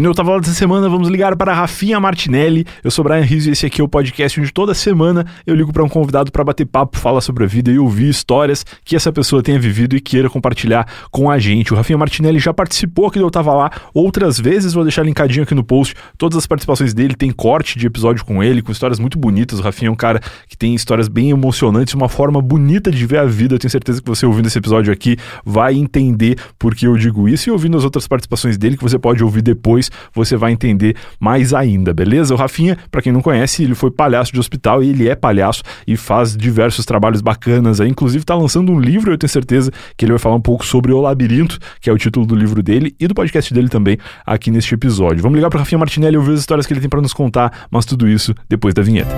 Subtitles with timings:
[0.00, 2.64] No Eu Tava Lá dessa semana, vamos ligar para Rafinha Martinelli.
[2.82, 5.74] Eu sou Brian Rizzo e esse aqui é o podcast onde toda semana eu ligo
[5.74, 9.12] para um convidado para bater papo, falar sobre a vida e ouvir histórias que essa
[9.12, 11.74] pessoa tenha vivido e queira compartilhar com a gente.
[11.74, 15.62] O Rafinha Martinelli já participou aqui do Lá outras vezes, vou deixar linkadinho aqui no
[15.62, 15.94] post.
[16.16, 19.58] Todas as participações dele, tem corte de episódio com ele, com histórias muito bonitas.
[19.58, 23.18] O Rafinha é um cara que tem histórias bem emocionantes, uma forma bonita de ver
[23.18, 23.56] a vida.
[23.56, 27.28] Eu tenho certeza que você ouvindo esse episódio aqui vai entender por que eu digo
[27.28, 30.96] isso e ouvindo as outras participações dele, que você pode ouvir depois, você vai entender
[31.18, 32.34] mais ainda, beleza?
[32.34, 35.62] O Rafinha, para quem não conhece, ele foi palhaço de hospital e ele é palhaço
[35.86, 37.88] e faz diversos trabalhos bacanas aí.
[37.88, 40.92] Inclusive, tá lançando um livro, eu tenho certeza que ele vai falar um pouco sobre
[40.92, 44.50] O Labirinto, que é o título do livro dele e do podcast dele também aqui
[44.50, 45.22] neste episódio.
[45.22, 47.66] Vamos ligar para Rafinha Martinelli e ouvir as histórias que ele tem para nos contar,
[47.70, 49.10] mas tudo isso depois da vinheta.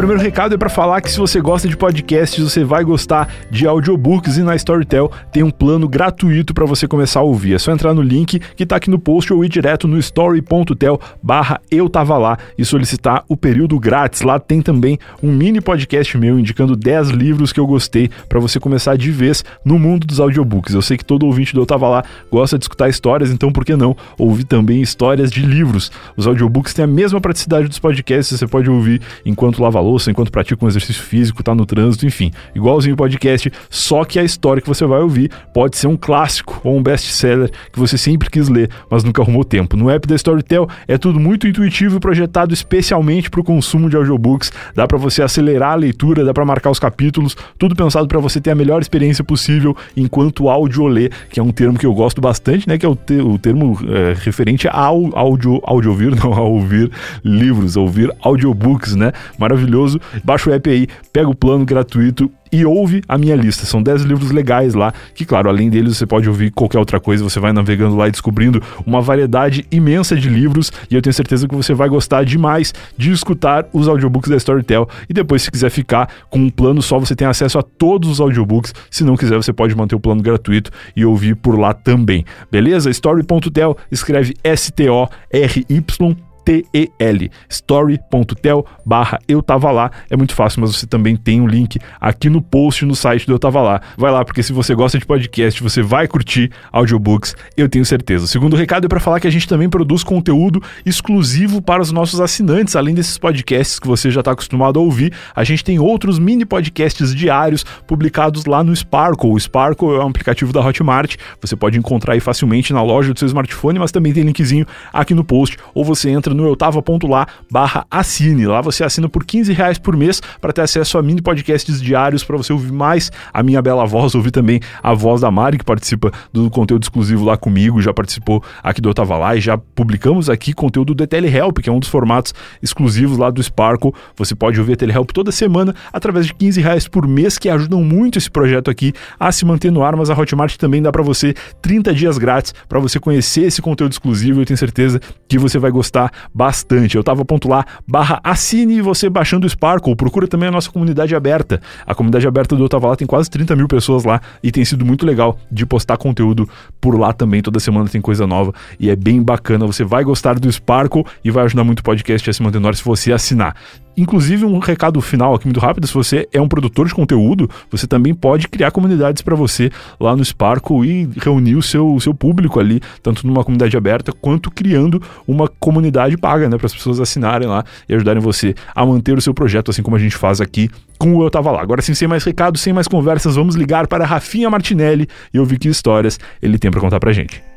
[0.00, 3.66] Primeiro recado é para falar que se você gosta de podcasts, você vai gostar de
[3.66, 7.52] audiobooks e na Storytel tem um plano gratuito para você começar a ouvir.
[7.52, 10.98] É só entrar no link que tá aqui no post ou ir direto no story.tel
[11.22, 14.22] barra eu tava lá e solicitar o período grátis.
[14.22, 18.58] Lá tem também um mini podcast meu indicando 10 livros que eu gostei para você
[18.58, 20.72] começar de vez no mundo dos audiobooks.
[20.72, 23.66] Eu sei que todo ouvinte do Eu Tava Lá gosta de escutar histórias, então por
[23.66, 25.92] que não ouvir também histórias de livros?
[26.16, 30.30] Os audiobooks têm a mesma praticidade dos podcasts, você pode ouvir enquanto lava louça, enquanto
[30.30, 32.30] pratica um exercício físico, tá no trânsito, enfim.
[32.54, 36.60] Igualzinho o podcast, só que a história que você vai ouvir pode ser um clássico
[36.62, 39.76] ou um best-seller que você sempre quis ler, mas nunca arrumou tempo.
[39.76, 43.96] No app da Storytel é tudo muito intuitivo e projetado especialmente para o consumo de
[43.96, 44.52] audiobooks.
[44.74, 48.40] Dá para você acelerar a leitura, dá para marcar os capítulos, tudo pensado para você
[48.40, 52.20] ter a melhor experiência possível enquanto áudio lê, que é um termo que eu gosto
[52.20, 56.32] bastante, né, que é o, te o termo é, referente ao áudio, áudio ouvir, não,
[56.32, 56.90] a ouvir
[57.24, 59.12] livros, a ouvir audiobooks, né?
[59.38, 60.00] Maravilhoso maravilhoso.
[60.24, 63.64] Baixa o app aí, pega o plano gratuito e ouve a minha lista.
[63.64, 67.22] São 10 livros legais lá, que, claro, além deles, você pode ouvir qualquer outra coisa.
[67.22, 70.72] Você vai navegando lá e descobrindo uma variedade imensa de livros.
[70.90, 74.88] E eu tenho certeza que você vai gostar demais de escutar os audiobooks da Storytel.
[75.08, 78.20] E depois, se quiser ficar com um plano só, você tem acesso a todos os
[78.20, 78.74] audiobooks.
[78.90, 82.24] Se não quiser, você pode manter o plano gratuito e ouvir por lá também.
[82.50, 82.90] Beleza?
[82.90, 89.90] Story.tel escreve S-T-O-R-Y T-E-L, story.tel barra eu tava lá.
[90.08, 93.32] É muito fácil, mas você também tem um link aqui no post no site do
[93.32, 93.80] Eu Tava Lá.
[93.96, 98.24] Vai lá, porque se você gosta de podcast, você vai curtir audiobooks, eu tenho certeza.
[98.24, 101.92] O segundo recado é para falar que a gente também produz conteúdo exclusivo para os
[101.92, 102.76] nossos assinantes.
[102.76, 106.44] Além desses podcasts que você já está acostumado a ouvir, a gente tem outros mini
[106.44, 109.30] podcasts diários publicados lá no Sparkle.
[109.30, 113.18] O Sparkle é um aplicativo da Hotmart, você pode encontrar aí facilmente na loja do
[113.18, 117.86] seu smartphone, mas também tem linkzinho aqui no post, ou você entra no eutava.lá barra
[117.90, 118.46] assine.
[118.46, 122.24] Lá você assina por 15 reais por mês para ter acesso a mini podcasts diários
[122.24, 125.64] para você ouvir mais a minha bela voz, ouvir também a voz da Mari, que
[125.64, 129.58] participa do conteúdo exclusivo lá comigo, já participou aqui do Eu Tava Lá e já
[129.58, 133.92] publicamos aqui conteúdo do Telehelp, que é um dos formatos exclusivos lá do Sparkle.
[134.16, 137.82] Você pode ouvir a Telehelp toda semana através de 15 reais por mês, que ajudam
[137.82, 141.02] muito esse projeto aqui a se manter no ar, mas a Hotmart também dá para
[141.02, 144.40] você 30 dias grátis para você conhecer esse conteúdo exclusivo.
[144.40, 146.96] Eu tenho certeza que você vai gostar bastante.
[146.96, 151.14] Eu tava ponto lá, barra assine você baixando o Sparkle, procura também a nossa comunidade
[151.14, 151.60] aberta.
[151.86, 154.64] A comunidade aberta do Eu Tava Lá tem quase 30 mil pessoas lá e tem
[154.64, 156.48] sido muito legal de postar conteúdo
[156.80, 157.42] por lá também.
[157.42, 159.66] Toda semana tem coisa nova e é bem bacana.
[159.66, 162.68] Você vai gostar do Sparkle e vai ajudar muito o podcast a se manter no
[162.68, 163.54] ar se você assinar.
[164.00, 167.86] Inclusive, um recado final aqui muito rápido: se você é um produtor de conteúdo, você
[167.86, 172.14] também pode criar comunidades para você lá no Sparkle e reunir o seu, o seu
[172.14, 176.56] público ali, tanto numa comunidade aberta quanto criando uma comunidade paga, né?
[176.56, 179.96] Para as pessoas assinarem lá e ajudarem você a manter o seu projeto, assim como
[179.96, 181.60] a gente faz aqui com o Eu Tava Lá.
[181.60, 185.58] Agora sim, sem mais recados, sem mais conversas, vamos ligar para Rafinha Martinelli e ouvir
[185.58, 187.49] que histórias ele tem para contar pra gente.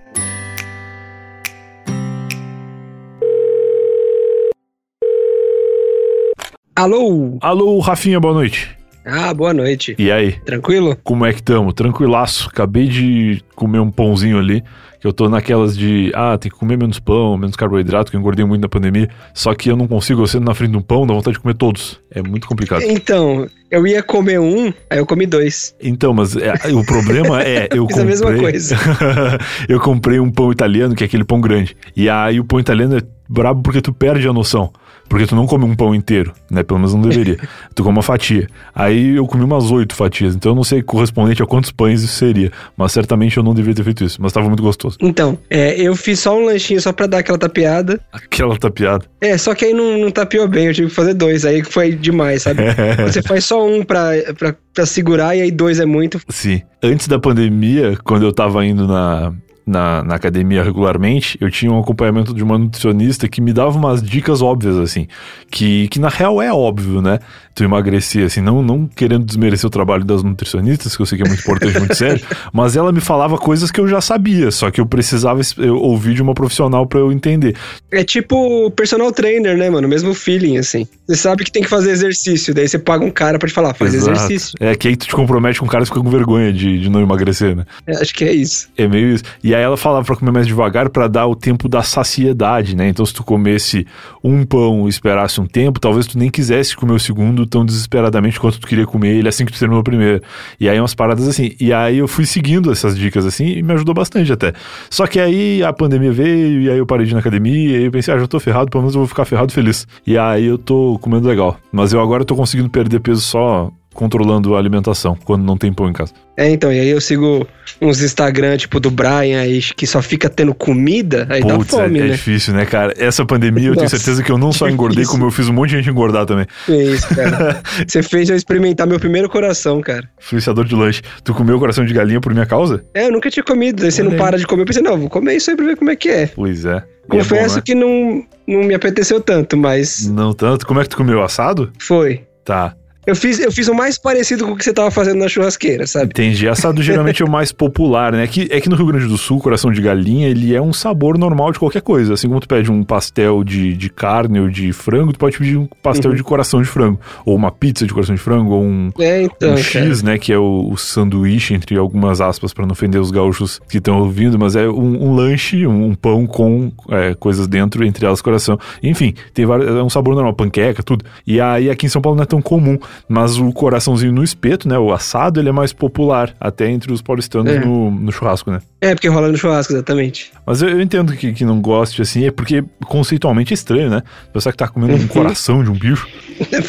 [6.75, 7.37] Alô?
[7.39, 8.67] Alô, Rafinha, boa noite.
[9.05, 9.95] Ah, boa noite.
[9.99, 10.31] E aí?
[10.43, 10.97] Tranquilo?
[11.03, 11.71] Como é que tamo?
[11.71, 12.49] Tranquilaço.
[12.51, 14.63] Acabei de comer um pãozinho ali,
[14.99, 18.19] que eu tô naquelas de, ah, tem que comer menos pão, menos carboidrato, que eu
[18.19, 19.07] engordei muito na pandemia.
[19.35, 21.41] Só que eu não consigo, eu sendo na frente de um pão, dá vontade de
[21.43, 21.99] comer todos.
[22.09, 22.81] É muito complicado.
[22.81, 25.75] Então, eu ia comer um, aí eu comi dois.
[25.79, 28.05] Então, mas é, o problema é, eu Fiz a comprei...
[28.05, 28.77] mesma coisa.
[29.69, 31.77] eu comprei um pão italiano, que é aquele pão grande.
[31.95, 34.71] E aí o pão italiano é brabo porque tu perde a noção.
[35.07, 36.63] Porque tu não come um pão inteiro, né?
[36.63, 37.37] Pelo menos não deveria.
[37.75, 38.47] tu come uma fatia.
[38.73, 40.35] Aí eu comi umas oito fatias.
[40.35, 42.51] Então eu não sei correspondente a quantos pães isso seria.
[42.75, 44.21] Mas certamente eu não deveria ter feito isso.
[44.21, 44.97] Mas tava muito gostoso.
[44.99, 47.99] Então, é, eu fiz só um lanchinho só pra dar aquela tapeada.
[48.11, 49.05] Aquela tapeada.
[49.21, 51.45] É, só que aí não, não tapeou bem, eu tive que fazer dois.
[51.45, 52.63] Aí foi demais, sabe?
[53.05, 56.19] Você faz só um pra, pra, pra segurar e aí dois é muito.
[56.29, 56.61] Sim.
[56.81, 59.31] Antes da pandemia, quando eu tava indo na,
[59.65, 64.01] na, na, academia regularmente, eu tinha um acompanhamento de uma nutricionista que me dava umas
[64.01, 65.07] dicas óbvias, assim,
[65.49, 67.19] que, que na real é óbvio, né?
[67.55, 71.23] Tu emagrecer, assim, não, não querendo desmerecer o trabalho das nutricionistas, que eu sei que
[71.23, 74.71] é muito importante, muito sério, mas ela me falava coisas que eu já sabia, só
[74.71, 77.55] que eu precisava eu ouvir de uma profissional para eu entender.
[77.91, 79.87] É tipo personal trainer, né, mano?
[79.87, 80.87] Mesmo feeling, assim.
[81.07, 83.73] Você sabe que tem que fazer exercício, daí você paga um cara para te falar,
[83.73, 84.11] faz Exato.
[84.11, 84.55] exercício.
[84.59, 86.89] É que aí tu te compromete com o cara e fica com vergonha de, de
[86.89, 87.65] não emagrecer, né?
[87.85, 88.69] É, acho que é isso.
[88.77, 89.23] É meio isso.
[89.43, 92.87] E aí ela falava pra comer mais devagar para dar o tempo da saciedade, né?
[92.87, 93.85] Então se tu comesse
[94.23, 98.39] um pão e esperasse um tempo, talvez tu nem quisesse comer o segundo tão desesperadamente
[98.39, 100.21] quanto tu queria comer ele assim que tu terminou o primeiro.
[100.59, 101.55] E aí umas paradas assim.
[101.59, 104.53] E aí eu fui seguindo essas dicas assim e me ajudou bastante até.
[104.89, 107.85] Só que aí a pandemia veio e aí eu parei de ir na academia e
[107.85, 109.87] eu pensei, ah, já tô ferrado, pelo menos eu vou ficar ferrado feliz.
[110.05, 111.57] E aí eu tô comendo legal.
[111.71, 115.89] Mas eu agora tô conseguindo perder peso só controlando a alimentação quando não tem pão
[115.89, 116.13] em casa.
[116.35, 117.47] É, então, e aí eu sigo
[117.79, 121.99] uns Instagram, tipo, do Brian aí, que só fica tendo comida, aí Puts, dá fome,
[121.99, 122.09] é, né?
[122.09, 122.93] É difícil, né, cara?
[122.97, 125.69] Essa pandemia eu tenho certeza que eu não só engordei, como eu fiz um monte
[125.69, 126.47] de gente engordar também.
[126.67, 127.61] É isso, cara.
[127.87, 130.09] Você fez eu experimentar meu primeiro coração, cara.
[130.19, 131.01] Influenciador de lanche.
[131.23, 132.83] Tu comeu coração de galinha por minha causa?
[132.93, 133.83] É, eu nunca tinha comido.
[133.83, 135.77] Aí você não para de comer, eu pensei, não, vou comer isso aí pra ver
[135.77, 136.27] como é que é.
[136.27, 136.83] Pois é.
[137.07, 137.61] Confesso é bom, né?
[137.63, 140.07] que não, não me apeteceu tanto, mas...
[140.07, 140.65] Não tanto?
[140.65, 141.21] Como é que tu comeu?
[141.21, 141.71] Assado?
[141.77, 142.23] Foi.
[142.43, 142.75] Tá.
[143.05, 145.85] Eu fiz, eu fiz o mais parecido com o que você tava fazendo na churrasqueira,
[145.85, 146.05] sabe?
[146.07, 146.47] Entendi.
[146.47, 148.23] Assado geralmente é o mais popular, né?
[148.23, 150.71] É que, é que no Rio Grande do Sul, coração de galinha, ele é um
[150.71, 152.13] sabor normal de qualquer coisa.
[152.13, 155.57] Assim como tu pede um pastel de, de carne ou de frango, tu pode pedir
[155.57, 156.17] um pastel uhum.
[156.17, 156.99] de coração de frango.
[157.25, 160.17] Ou uma pizza de coração de frango, ou um, é, então, um X, né?
[160.17, 163.99] Que é o, o sanduíche, entre algumas aspas, para não ofender os gaúchos que estão
[163.99, 168.21] ouvindo, mas é um, um lanche, um, um, pão com é, coisas dentro, entre elas
[168.21, 168.57] coração.
[168.81, 171.03] Enfim, tem vários, é um sabor normal, panqueca, tudo.
[171.27, 174.23] E aí aqui em São Paulo não é tão comum, mas o coração coraçãozinho no
[174.23, 174.77] espeto, né?
[174.77, 177.59] O assado, ele é mais popular, até entre os paulistanos é.
[177.59, 178.59] no, no, churrasco, né?
[178.81, 180.31] É, porque rola no churrasco, exatamente.
[180.45, 184.03] Mas eu, eu entendo que, que não goste, assim, é porque conceitualmente é estranho, né?
[184.31, 186.07] Pensar que tá comendo um coração de um bicho.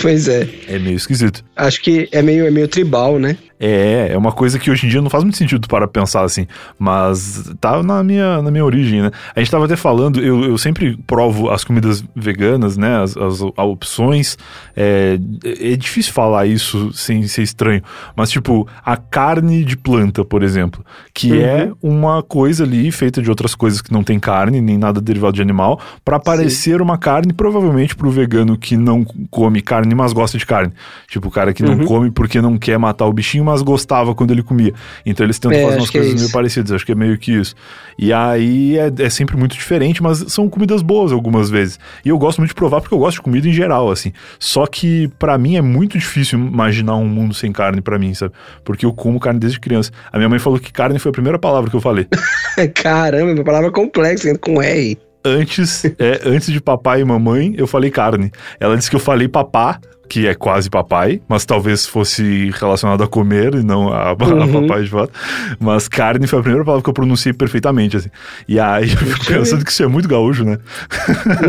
[0.01, 0.49] pois é.
[0.69, 1.45] É meio esquisito.
[1.57, 3.37] Acho que é meio, é meio tribal, né?
[3.59, 6.47] É, é uma coisa que hoje em dia não faz muito sentido para pensar assim,
[6.79, 9.11] mas tá na minha, na minha origem, né?
[9.35, 13.03] A gente tava até falando, eu, eu sempre provo as comidas veganas, né?
[13.03, 14.37] As, as, opções.
[14.77, 17.83] É, é difícil falar isso sem ser estranho,
[18.17, 21.41] mas tipo, a carne de planta, por exemplo, que uhum.
[21.41, 25.35] é uma coisa ali feita de outras coisas que não tem carne, nem nada derivado
[25.35, 26.83] de animal, para parecer Sim.
[26.83, 30.73] uma carne, provavelmente pro vegano que não come carne, mas gosta de carne.
[31.09, 31.77] Tipo, o cara que uhum.
[31.77, 34.73] não come porque não quer matar o bichinho, mas gostava quando ele comia.
[35.05, 37.33] Então eles tentam é, fazer umas coisas é meio parecidas, acho que é meio que
[37.33, 37.55] isso.
[37.99, 41.79] E aí é, é, sempre muito diferente, mas são comidas boas algumas vezes.
[42.05, 44.13] E eu gosto muito de provar porque eu gosto de comida em geral, assim.
[44.39, 48.33] Só que para mim é muito difícil imaginar um mundo sem carne para mim, sabe?
[48.65, 49.93] Porque eu como carne desde criança.
[50.13, 52.07] A minha mãe falou que carne foi a primeira palavra que eu falei.
[52.75, 57.91] Caramba, uma palavra complexa, com R antes, é, antes de papai e mamãe, eu falei
[57.91, 58.31] carne.
[58.61, 59.81] Ela disse que eu falei papá
[60.15, 64.43] que é quase papai, mas talvez fosse relacionado a comer e não a, uhum.
[64.43, 65.13] a papai de fato.
[65.59, 68.11] Mas carne foi a primeira palavra que eu pronunciei perfeitamente, assim.
[68.47, 70.59] E aí eu fico pensando que isso é muito gaúcho, né?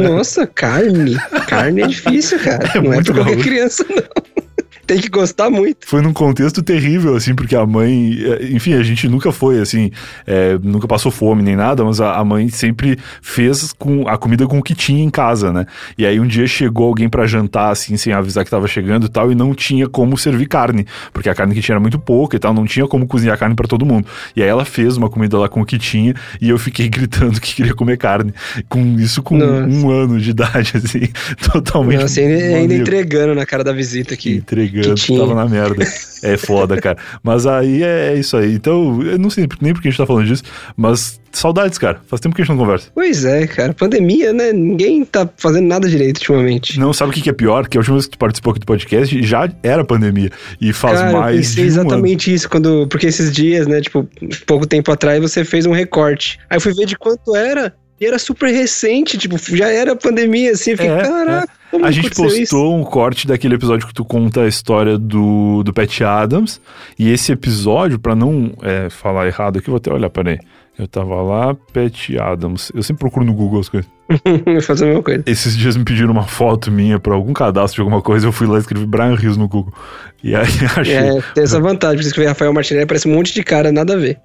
[0.01, 1.15] Nossa, carne.
[1.47, 2.65] Carne é difícil, cara.
[2.75, 3.47] É não é pra qualquer gaúcho.
[3.47, 3.97] criança, não
[4.85, 5.87] tem que gostar muito.
[5.87, 9.91] Foi num contexto terrível, assim, porque a mãe, é, enfim, a gente nunca foi, assim,
[10.25, 14.47] é, nunca passou fome nem nada, mas a, a, mãe sempre fez com a comida
[14.47, 15.65] com o que tinha em casa, né?
[15.97, 19.09] E aí um dia chegou alguém para jantar, assim, sem avisar que tava chegando e
[19.09, 22.35] tal, e não tinha como servir carne, porque a carne que tinha era muito pouca
[22.35, 24.07] e tal, não tinha como cozinhar carne para todo mundo.
[24.35, 27.39] E aí ela fez uma comida lá com o que tinha e eu fiquei gritando
[27.41, 28.33] que queria comer carne.
[28.69, 29.67] Com isso com Nossa.
[29.67, 31.07] um ano de idade, assim,
[31.51, 32.01] totalmente.
[32.01, 34.35] Nossa, ainda, ainda entregando na cara da visita aqui.
[34.35, 35.85] Entregando ligando, tava na merda.
[36.23, 36.97] É foda, cara.
[37.21, 38.53] Mas aí é, é isso aí.
[38.53, 40.43] Então, eu não sei nem porque a gente tá falando disso,
[40.75, 42.01] mas saudades, cara.
[42.07, 42.87] Faz tempo que a gente não conversa.
[42.95, 43.73] Pois é, cara.
[43.73, 44.51] Pandemia, né?
[44.51, 46.79] Ninguém tá fazendo nada direito ultimamente.
[46.79, 47.67] Não, sabe o que é pior?
[47.67, 50.31] Que a última vez que tu participou aqui do podcast já era pandemia.
[50.59, 51.35] E faz cara, mais.
[51.35, 52.35] Eu pensei de um exatamente ano.
[52.35, 52.87] isso, quando.
[52.87, 53.81] Porque esses dias, né?
[53.81, 54.07] Tipo,
[54.47, 56.39] pouco tempo atrás você fez um recorte.
[56.49, 57.73] Aí eu fui ver de quanto era.
[57.99, 60.71] E era super recente, tipo, já era pandemia, assim.
[60.71, 61.51] Eu fiquei, é, caraca.
[61.51, 61.55] É.
[61.71, 62.71] Como a gente postou isso?
[62.71, 66.61] um corte daquele episódio que tu conta a história do, do Pat Adams.
[66.97, 70.39] E esse episódio, para não é, falar errado aqui, vou até olhar, peraí.
[70.77, 72.71] Eu tava lá, Pat Adams.
[72.75, 73.89] Eu sempre procuro no Google as coisas.
[74.61, 75.23] fazer a mesma coisa.
[75.25, 78.47] Esses dias me pediram uma foto minha pra algum cadastro de alguma coisa, eu fui
[78.47, 79.73] lá e escrevi Brian Rios no Google.
[80.25, 80.43] E aí
[80.75, 80.95] achei.
[80.95, 82.01] É, tem essa vantagem.
[82.01, 84.17] Você escrever Rafael Martinelli, parece um monte de cara, nada a ver.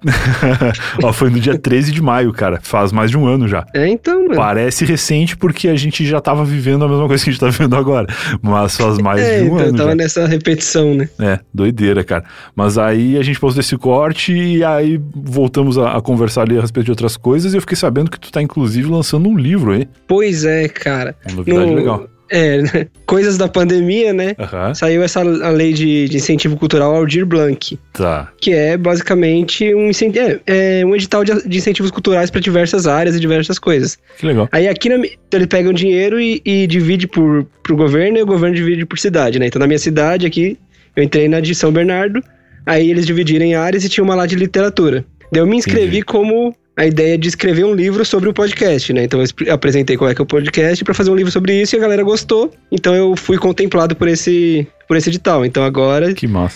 [1.03, 2.59] Ó, foi no dia 13 de maio, cara.
[2.63, 3.67] Faz mais de um ano já.
[3.71, 4.35] É, então, mano.
[4.35, 7.49] Parece recente porque a gente já tava vivendo a mesma coisa que a gente tá
[7.49, 8.07] vivendo agora.
[8.41, 9.77] Mas faz mais é, de um então, ano.
[9.77, 9.95] tava já.
[9.95, 11.07] nessa repetição, né?
[11.19, 12.23] É, doideira, cara.
[12.55, 16.61] Mas aí a gente postou esse corte e aí voltamos a, a conversar ali a
[16.61, 19.70] respeito de outras coisas e eu fiquei sabendo que tu tá, inclusive, lançando um livro
[19.73, 19.87] aí.
[20.07, 21.15] Pois é, cara.
[21.27, 22.07] Uma novidade No- legal.
[22.33, 22.87] É, né?
[23.05, 24.35] coisas da pandemia, né?
[24.39, 24.73] Aham.
[24.73, 28.31] Saiu essa a lei de, de incentivo cultural Aldir Blanc, Tá.
[28.39, 33.17] que é basicamente um, é, é um edital de, de incentivos culturais para diversas áreas
[33.17, 33.97] e diversas coisas.
[34.17, 34.47] Que legal.
[34.49, 35.03] Aí aqui na,
[35.49, 39.37] pega o dinheiro e, e divide por pro governo e o governo divide por cidade,
[39.37, 39.47] né?
[39.47, 40.57] Então na minha cidade aqui,
[40.95, 42.23] eu entrei na de São Bernardo,
[42.65, 45.03] aí eles dividiram em áreas e tinha uma lá de literatura.
[45.33, 46.03] Daí eu me inscrevi Entendi.
[46.03, 49.03] como a ideia de escrever um livro sobre o podcast, né?
[49.03, 51.75] Então eu apresentei qual é que é o podcast para fazer um livro sobre isso
[51.75, 52.51] e a galera gostou.
[52.71, 55.45] Então eu fui contemplado por esse por esse edital.
[55.45, 56.11] Então agora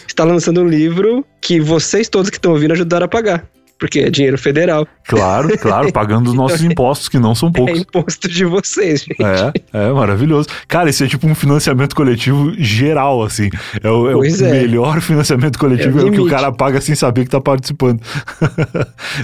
[0.07, 3.47] está lançando um livro que vocês todos que estão ouvindo ajudaram a pagar.
[3.79, 4.87] Porque é dinheiro federal.
[5.07, 7.79] Claro, claro, pagando os nossos impostos, que não são É poucos.
[7.81, 9.21] imposto de vocês, gente.
[9.21, 10.47] É, é maravilhoso.
[10.67, 13.49] Cara, isso é tipo um financiamento coletivo geral, assim.
[13.83, 14.51] É o, é o é.
[14.51, 17.41] melhor financiamento coletivo, É é, o o que o cara paga sem saber que tá
[17.41, 18.01] participando.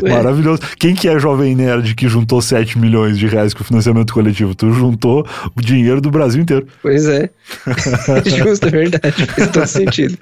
[0.03, 0.09] É.
[0.09, 0.61] Maravilhoso.
[0.77, 4.53] Quem que é jovem nerd que juntou 7 milhões de reais com o financiamento coletivo?
[4.53, 6.67] Tu juntou o dinheiro do Brasil inteiro.
[6.81, 7.29] Pois é.
[8.25, 9.25] Justo, é verdade.
[9.25, 10.17] Faz todo sentido.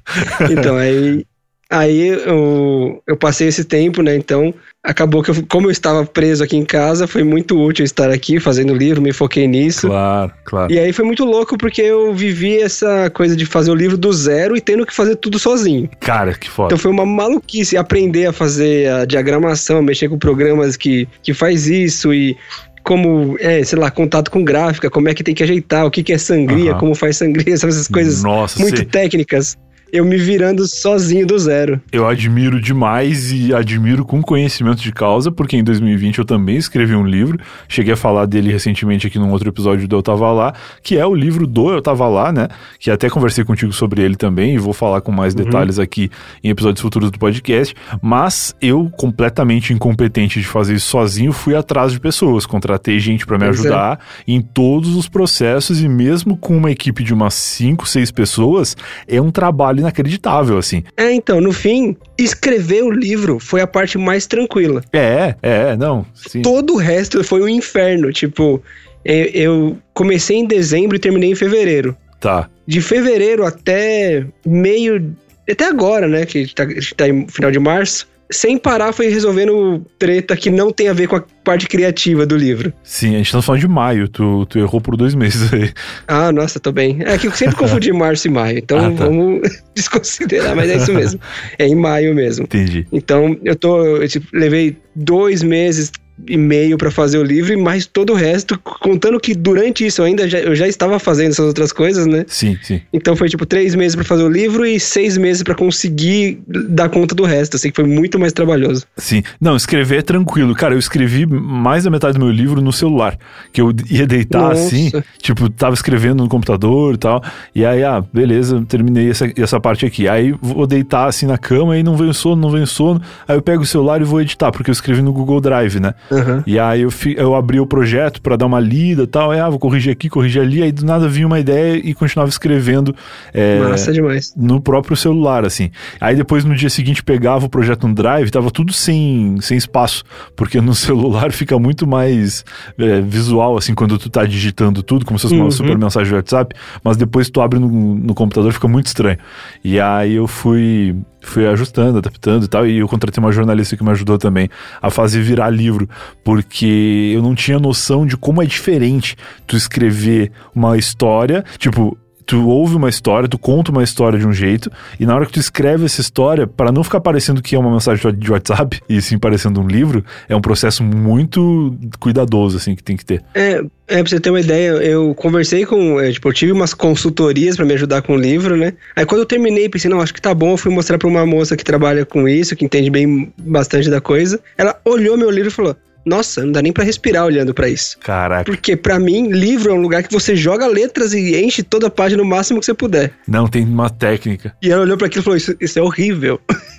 [0.50, 1.26] Então, aí,
[1.70, 4.16] aí eu, eu passei esse tempo, né?
[4.16, 8.10] Então, acabou que, eu, como eu estava preso aqui em casa, foi muito útil estar
[8.10, 9.88] aqui fazendo livro, me foquei nisso.
[9.88, 10.74] Claro, claro.
[10.74, 14.12] E aí foi muito louco porque eu vivi essa coisa de fazer o livro do
[14.12, 15.90] zero e tendo que fazer tudo sozinho.
[16.00, 16.68] Cara, que foda.
[16.68, 21.68] Então foi uma maluquice aprender a fazer a diagramação, mexer com programas que, que faz
[21.68, 22.36] isso e
[22.84, 26.02] como, é, sei lá, contato com gráfica, como é que tem que ajeitar, o que,
[26.02, 26.80] que é sangria, Aham.
[26.80, 28.86] como faz sangria, sabe, essas coisas Nossa, muito sei.
[28.86, 29.56] técnicas.
[29.92, 31.82] Eu me virando sozinho do zero.
[31.92, 36.96] Eu admiro demais e admiro com conhecimento de causa, porque em 2020 eu também escrevi
[36.96, 40.54] um livro, cheguei a falar dele recentemente aqui num outro episódio do Eu Tava Lá,
[40.84, 42.48] que é o livro do Eu Tava Lá, né?
[42.80, 46.10] Que até conversei contigo sobre ele também e vou falar com mais detalhes aqui
[46.44, 51.92] em episódios futuros do podcast, mas eu, completamente incompetente de fazer isso sozinho, fui atrás
[51.92, 53.62] de pessoas, contratei gente pra me Pois é.
[53.62, 58.78] ajudar em todos os processos e mesmo com uma equipe de umas 5, 6 pessoas,
[59.08, 60.84] é um trabalho inacreditável, assim.
[60.96, 64.84] É, então, no fim, escrever o livro foi a parte mais tranquila.
[64.94, 66.06] É, é, não.
[66.14, 66.42] Sim.
[66.42, 68.12] Todo o resto foi um inferno.
[68.12, 68.62] Tipo,
[69.04, 71.96] eu, eu comecei em dezembro e terminei em fevereiro.
[72.20, 72.50] Tá.
[72.68, 75.16] De fevereiro até meio.
[75.50, 76.26] Até agora, né?
[76.26, 78.08] Que tá, tá em final de março.
[78.32, 82.38] Sem parar, foi resolvendo treta que não tem a ver com a parte criativa do
[82.38, 82.72] livro.
[82.84, 84.08] Sim, a gente tá falando de maio.
[84.08, 85.72] Tu, tu errou por dois meses aí.
[86.08, 87.00] Ah, nossa, tô bem.
[87.02, 88.60] É que eu sempre confundi março e maio.
[88.60, 89.06] Então Ah, tá.
[89.06, 89.42] vamos
[89.76, 91.20] desconsiderar, mas é isso mesmo.
[91.58, 92.44] É em maio mesmo.
[92.46, 92.86] Entendi.
[92.92, 93.84] Então, eu tô.
[93.98, 95.92] Eu, tipo, levei dois meses
[96.28, 100.02] e meio pra fazer o livro, e mais todo o resto, contando que durante isso
[100.02, 102.26] eu ainda já, eu já estava fazendo essas outras coisas, né?
[102.28, 102.82] Sim, sim.
[102.92, 106.90] Então foi tipo três meses pra fazer o livro e seis meses pra conseguir dar
[106.90, 107.56] conta do resto.
[107.56, 108.86] Assim que foi muito mais trabalhoso.
[108.98, 109.24] Sim.
[109.40, 110.54] Não, escrever é tranquilo.
[110.56, 113.18] Cara, eu escrevi mais da metade do meu livro no celular.
[113.52, 114.62] Que eu ia deitar Nossa.
[114.62, 117.24] assim, tipo, tava escrevendo no computador e tal.
[117.54, 120.08] E aí, ah, beleza, terminei essa, essa parte aqui.
[120.08, 123.02] Aí vou deitar assim na cama e não vem sono, não vem sono.
[123.28, 125.94] Aí eu pego o celular e vou editar, porque eu escrevi no Google Drive, né?
[126.12, 126.44] Aham.
[126.48, 129.32] E aí eu, fi- eu abri o projeto pra dar uma lida e tal.
[129.32, 130.62] Aí, ah, vou corrigir aqui, corrigir ali.
[130.64, 132.96] Aí do nada vinha uma ideia e continuava escrevendo.
[133.34, 134.34] é, Massa demais.
[134.36, 135.70] no próprio celular, assim.
[136.00, 140.04] Aí depois no dia seguinte pegava o projeto no Drive, tava tudo sem, sem espaço,
[140.36, 142.44] porque no celular fica muito mais
[142.78, 145.52] é, visual, assim, quando tu tá digitando tudo, como se fosse uma Uhum.
[145.52, 149.18] super mensagem do WhatsApp, mas depois tu abre no, no computador fica muito estranho.
[149.64, 153.84] E aí eu fui fui ajustando, adaptando e tal, e eu contratei uma jornalista que
[153.84, 154.50] me ajudou também
[154.82, 155.88] a fazer virar livro,
[156.24, 159.16] porque eu não tinha noção de como é diferente
[159.46, 161.98] tu escrever uma história, tipo,
[162.30, 165.32] tu ouve uma história, tu conta uma história de um jeito, e na hora que
[165.32, 169.02] tu escreve essa história, para não ficar parecendo que é uma mensagem de WhatsApp, e
[169.02, 173.24] sim parecendo um livro, é um processo muito cuidadoso, assim, que tem que ter.
[173.34, 176.00] É, é, pra você ter uma ideia, eu conversei com.
[176.00, 178.74] é, tipo, eu tive umas consultorias pra me ajudar com o livro, né?
[178.96, 180.52] Aí quando eu terminei, pensei, não, acho que tá bom.
[180.52, 184.00] Eu fui mostrar pra uma moça que trabalha com isso, que entende bem bastante da
[184.00, 184.40] coisa.
[184.56, 185.76] Ela olhou meu livro e falou:
[186.06, 187.98] Nossa, não dá nem pra respirar olhando pra isso.
[188.00, 188.46] Caraca.
[188.46, 191.90] Porque pra mim, livro é um lugar que você joga letras e enche toda a
[191.90, 193.14] página o máximo que você puder.
[193.28, 194.56] Não, tem uma técnica.
[194.62, 196.40] E ela olhou pra aquilo e falou: Isso, isso é horrível.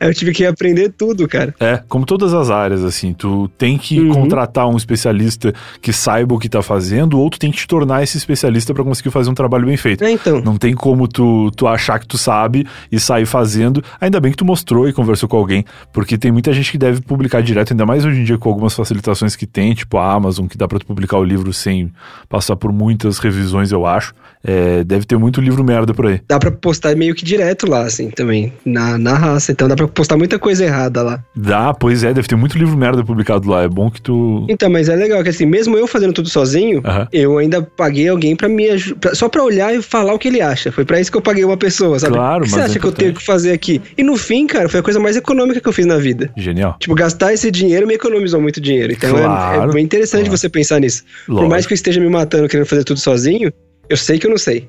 [0.00, 1.54] Eu tive que aprender tudo, cara.
[1.60, 4.12] É, como todas as áreas, assim, tu tem que Uhum.
[4.12, 8.02] contratar um especialista que saiba o que tá fazendo, ou tu tem que te tornar
[8.02, 10.04] esse especialista pra conseguir fazer um trabalho bem feito.
[10.04, 10.40] É, então.
[10.42, 13.82] Não tem como tu, tu achar que tu sabe e sair fazendo.
[14.00, 17.00] Ainda bem que tu mostrou e conversou com alguém, porque tem muita gente que deve
[17.00, 20.46] publicar direto, ainda mais hoje em dia com algumas facilitações que tem, tipo a Amazon,
[20.46, 21.92] que dá pra tu publicar o livro sem
[22.28, 24.14] passar por muitas revisões, eu acho.
[24.44, 26.20] É, deve ter muito livro merda por aí.
[26.26, 28.52] Dá pra postar meio que direto lá, assim, também.
[28.64, 29.52] Na, na raça.
[29.62, 31.22] Então dá pra postar muita coisa errada lá.
[31.36, 33.62] Dá, pois é, deve ter muito livro merda publicado lá.
[33.62, 34.44] É bom que tu.
[34.48, 38.34] Então, mas é legal que assim, mesmo eu fazendo tudo sozinho, eu ainda paguei alguém
[38.34, 39.14] pra me ajudar.
[39.14, 40.72] Só pra olhar e falar o que ele acha.
[40.72, 42.14] Foi pra isso que eu paguei uma pessoa, sabe?
[42.14, 43.80] Claro, o que você mas é acha que eu tenho que fazer aqui?
[43.96, 46.28] E no fim, cara, foi a coisa mais econômica que eu fiz na vida.
[46.36, 46.74] Genial.
[46.80, 48.92] Tipo, gastar esse dinheiro me economizou muito dinheiro.
[48.92, 50.36] Então é- Claro, é, bem interessante claro.
[50.38, 51.04] você pensar nisso.
[51.26, 51.50] Por Lógico.
[51.50, 53.52] mais que eu esteja me matando querendo fazer tudo sozinho,
[53.88, 54.68] eu sei que eu não sei.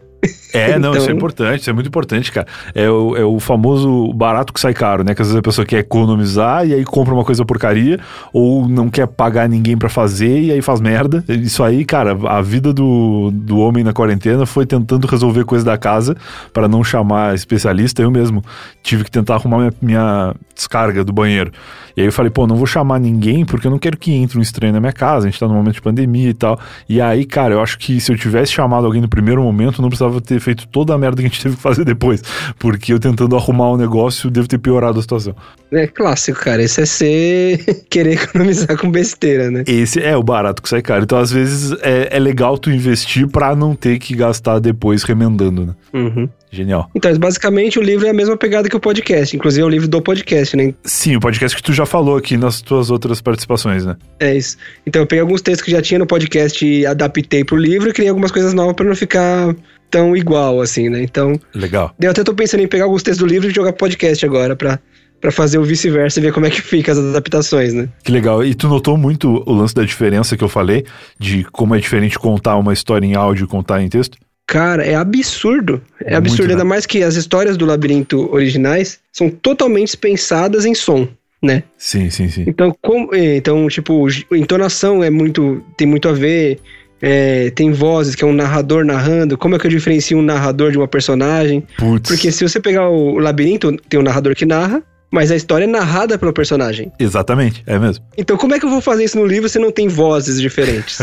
[0.53, 2.47] É, não, isso é Então- importante, isso é muito importante, cara.
[2.75, 5.15] É o, é o famoso barato que sai caro, né?
[5.15, 7.99] Que às vezes a pessoa quer economizar e aí compra uma coisa porcaria,
[8.31, 11.23] ou não quer pagar ninguém pra fazer e aí faz merda.
[11.27, 15.77] Isso aí, cara, a vida do, do homem na quarentena foi tentando resolver coisa da
[15.77, 16.15] casa
[16.53, 18.01] para não chamar especialista.
[18.01, 18.43] Eu mesmo
[18.83, 21.51] tive que tentar arrumar minha, minha descarga do banheiro.
[21.95, 24.37] E aí eu falei, pô, não vou chamar ninguém porque eu não quero que entre
[24.37, 26.59] um estranho na minha casa, a gente tá num momento de pandemia e tal.
[26.89, 29.89] E aí, cara, eu acho que se eu tivesse chamado alguém no primeiro momento, não
[29.89, 32.21] precisava ter feito toda a merda que a gente teve que fazer depois.
[32.57, 35.35] Porque eu tentando arrumar o negócio, devo ter piorado a situação.
[35.71, 36.63] É clássico, cara.
[36.63, 39.63] Esse é ser querer economizar com besteira, né?
[39.67, 41.03] Esse é o barato que sai caro.
[41.03, 45.65] Então, às vezes, é, é legal tu investir pra não ter que gastar depois remendando,
[45.67, 45.73] né?
[45.93, 46.29] Uhum.
[46.53, 46.87] Genial.
[46.93, 49.35] Então, basicamente, o livro é a mesma pegada que o podcast.
[49.35, 50.73] Inclusive, é o livro do podcast, né?
[50.83, 53.97] Sim, o podcast que tu já falou aqui nas tuas outras participações, né?
[54.19, 54.55] É isso.
[54.85, 57.93] Então, eu peguei alguns textos que já tinha no podcast e adaptei pro livro e
[57.93, 59.55] criei algumas coisas novas pra não ficar
[59.89, 61.01] tão igual, assim, né?
[61.01, 61.93] Então, Legal.
[61.99, 64.79] eu até tô pensando em pegar alguns textos do livro e jogar podcast agora pra,
[65.19, 67.89] pra fazer o vice-versa e ver como é que fica as adaptações, né?
[68.03, 68.43] Que legal.
[68.43, 70.85] E tu notou muito o lance da diferença que eu falei,
[71.19, 74.17] de como é diferente contar uma história em áudio e contar em texto?
[74.45, 75.81] Cara, é absurdo.
[76.01, 80.75] É Muito, absurdo, ainda mais que as histórias do labirinto originais são totalmente pensadas em
[80.75, 81.07] som,
[81.41, 81.63] né?
[81.77, 82.43] Sim, sim, sim.
[82.47, 86.59] Então, como, é, então tipo, entonação é muito, tem muito a ver.
[87.05, 89.37] é, tem vozes que é um narrador narrando.
[89.37, 91.61] Como é que eu diferencio um narrador de uma personagem?
[91.77, 92.09] Putz.
[92.09, 94.81] Porque se você pegar o labirinto, tem um narrador que narra,
[95.13, 96.91] mas a história é narrada pelo personagem.
[96.97, 98.03] Exatamente, é mesmo.
[98.17, 100.97] Então, como é que eu vou fazer isso no livro se não tem vozes diferentes?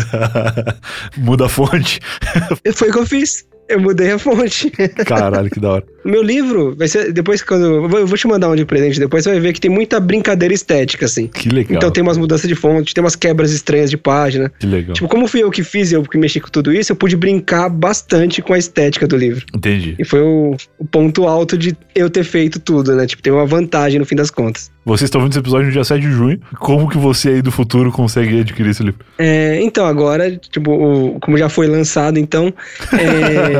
[1.17, 2.01] Muda a fonte.
[2.75, 3.47] Foi o que eu fiz.
[3.71, 4.71] Eu mudei a fonte.
[5.07, 5.85] Caralho, que da hora.
[6.05, 7.13] Meu livro vai ser.
[7.13, 7.65] Depois, quando.
[7.97, 10.53] Eu vou, te mandar um de presente depois, você vai ver que tem muita brincadeira
[10.53, 11.27] estética, assim.
[11.29, 11.77] Que legal.
[11.77, 14.51] Então tem umas mudanças de fonte, tem umas quebras estranhas de página.
[14.59, 14.95] Que legal.
[14.95, 17.17] Tipo, como fui eu que fiz e eu que mexi com tudo isso, eu pude
[17.17, 19.45] brincar bastante com a estética do livro.
[19.55, 19.95] Entendi.
[19.99, 23.07] E foi o, o ponto alto de eu ter feito tudo, né?
[23.07, 24.71] Tipo, tem uma vantagem no fim das contas.
[24.85, 26.41] Vocês estão vendo esse episódio no dia 7 de junho.
[26.59, 29.05] Como que você aí do futuro consegue adquirir esse livro?
[29.19, 32.53] É, então, agora, tipo, o- como já foi lançado, então.
[32.95, 33.60] É,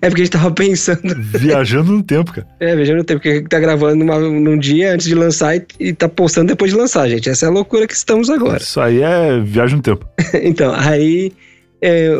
[0.00, 1.14] é porque a gente tava pensando.
[1.38, 2.46] Viajando no tempo, cara.
[2.60, 5.92] É, veja no tempo, porque tá gravando numa- num dia antes de lançar e, e
[5.92, 7.28] tá postando depois de lançar, gente.
[7.28, 8.58] Essa é a loucura que estamos agora.
[8.58, 10.06] Isso aí é viagem no tempo.
[10.42, 11.32] então, aí.
[11.80, 12.10] é,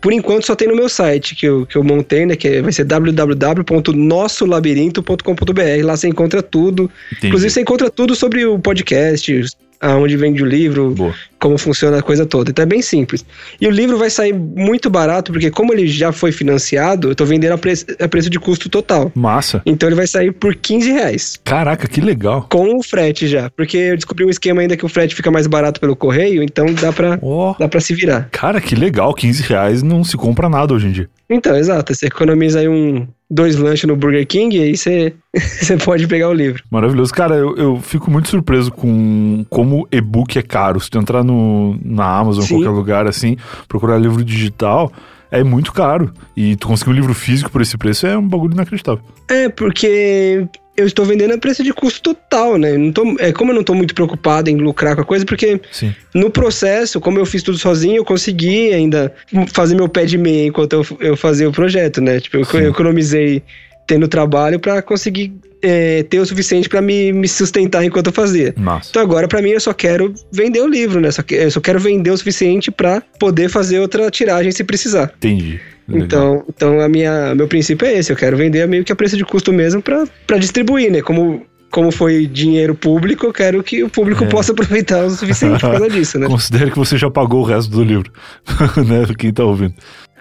[0.00, 2.36] por enquanto só tem no meu site que eu, que eu montei, né?
[2.36, 5.84] Que vai ser www.nossolabirinto.com.br.
[5.84, 6.90] Lá você encontra tudo.
[7.10, 7.28] Entendi.
[7.28, 9.32] Inclusive, você encontra tudo sobre o podcast,
[9.80, 11.14] aonde vende o livro, Boa.
[11.44, 12.50] Como funciona a coisa toda.
[12.50, 13.22] Então é bem simples.
[13.60, 17.26] E o livro vai sair muito barato, porque como ele já foi financiado, eu tô
[17.26, 19.12] vendendo a, pre a preço de custo total.
[19.14, 19.60] Massa.
[19.66, 21.38] Então ele vai sair por 15 reais.
[21.44, 22.46] Caraca, que legal.
[22.50, 23.50] Com o frete já.
[23.50, 26.64] Porque eu descobri um esquema ainda que o frete fica mais barato pelo correio, então
[26.72, 27.54] dá pra, Ó.
[27.58, 28.30] dá pra se virar.
[28.32, 29.12] Cara, que legal.
[29.12, 31.10] 15 reais não se compra nada hoje em dia.
[31.34, 31.92] Então, exato.
[31.92, 36.28] Você economiza aí um, dois lanches no Burger King e aí você, você pode pegar
[36.28, 36.62] o livro.
[36.70, 37.12] Maravilhoso.
[37.12, 40.78] Cara, eu, eu fico muito surpreso com como e-book é caro.
[40.78, 42.54] Se tu entrar no, na Amazon, Sim.
[42.54, 44.92] qualquer lugar assim, procurar livro digital,
[45.28, 46.12] é muito caro.
[46.36, 49.02] E tu conseguir um livro físico por esse preço é um bagulho inacreditável.
[49.28, 52.76] É, porque eu estou vendendo a preço de custo total, né?
[52.76, 55.60] Não tô, é, como eu não estou muito preocupado em lucrar com a coisa, porque
[55.70, 55.94] Sim.
[56.14, 59.12] no processo, como eu fiz tudo sozinho, eu consegui ainda
[59.52, 62.20] fazer meu pé de meia enquanto eu, eu fazia o projeto, né?
[62.20, 63.42] Tipo, eu, eu economizei
[63.86, 65.32] tendo trabalho para conseguir
[65.62, 68.52] é, ter o suficiente para me, me sustentar enquanto eu fazia.
[68.56, 68.90] Massa.
[68.90, 71.10] Então agora, pra mim, eu só quero vender o livro, né?
[71.10, 75.12] Só que, eu só quero vender o suficiente pra poder fazer outra tiragem se precisar.
[75.16, 75.60] Entendi.
[75.88, 76.04] Legal.
[76.06, 78.10] Então, então a minha, meu princípio é esse.
[78.12, 81.02] Eu quero vender meio que a preço de custo mesmo pra, pra distribuir, né?
[81.02, 84.26] Como, como foi dinheiro público, eu quero que o público É.
[84.28, 86.26] possa aproveitar o suficiente por causa disso, né?
[86.28, 88.10] Considere que você já pagou o resto do livro,
[88.86, 89.04] né?
[89.18, 89.74] Quem tá ouvindo.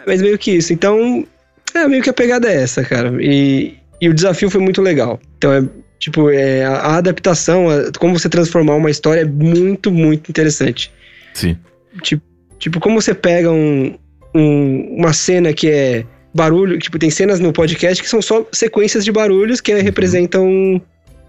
[0.06, 0.73] Mas meio que isso.
[0.73, 1.26] Então,
[1.73, 3.13] é meio que a pegada é essa, cara.
[3.21, 5.19] E, e o desafio foi muito legal.
[5.38, 5.63] Então, é,
[5.99, 10.91] Tipo, é, a, a adaptação, a- como você transformar uma história é muito, muito interessante.
[11.34, 11.58] Sim.
[12.02, 12.21] Tipo,
[12.60, 13.95] tipo como você pega um,
[14.34, 19.06] um- uma cena que é barulho, tipo, tem cenas no podcast que são só sequências
[19.06, 20.82] de barulhos que representam.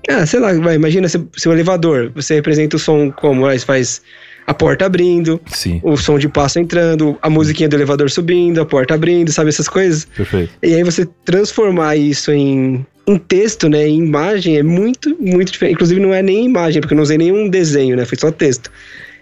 [0.08, 2.10] Ah, sei lá, vai, imagina seu, seu elevador.
[2.14, 4.02] Você representa o som como aí você faz
[4.46, 5.80] a porta abrindo, Sim.
[5.82, 9.68] o som de passo entrando, a musiquinha do elevador subindo, a porta abrindo, sabe essas
[9.68, 10.04] coisas?
[10.04, 10.52] Perfeito.
[10.62, 15.74] E aí você transformar isso em, em texto, né, em imagem, é muito, muito diferente.
[15.76, 18.70] Inclusive não é nem imagem, porque eu não usei nenhum desenho, né, foi só texto.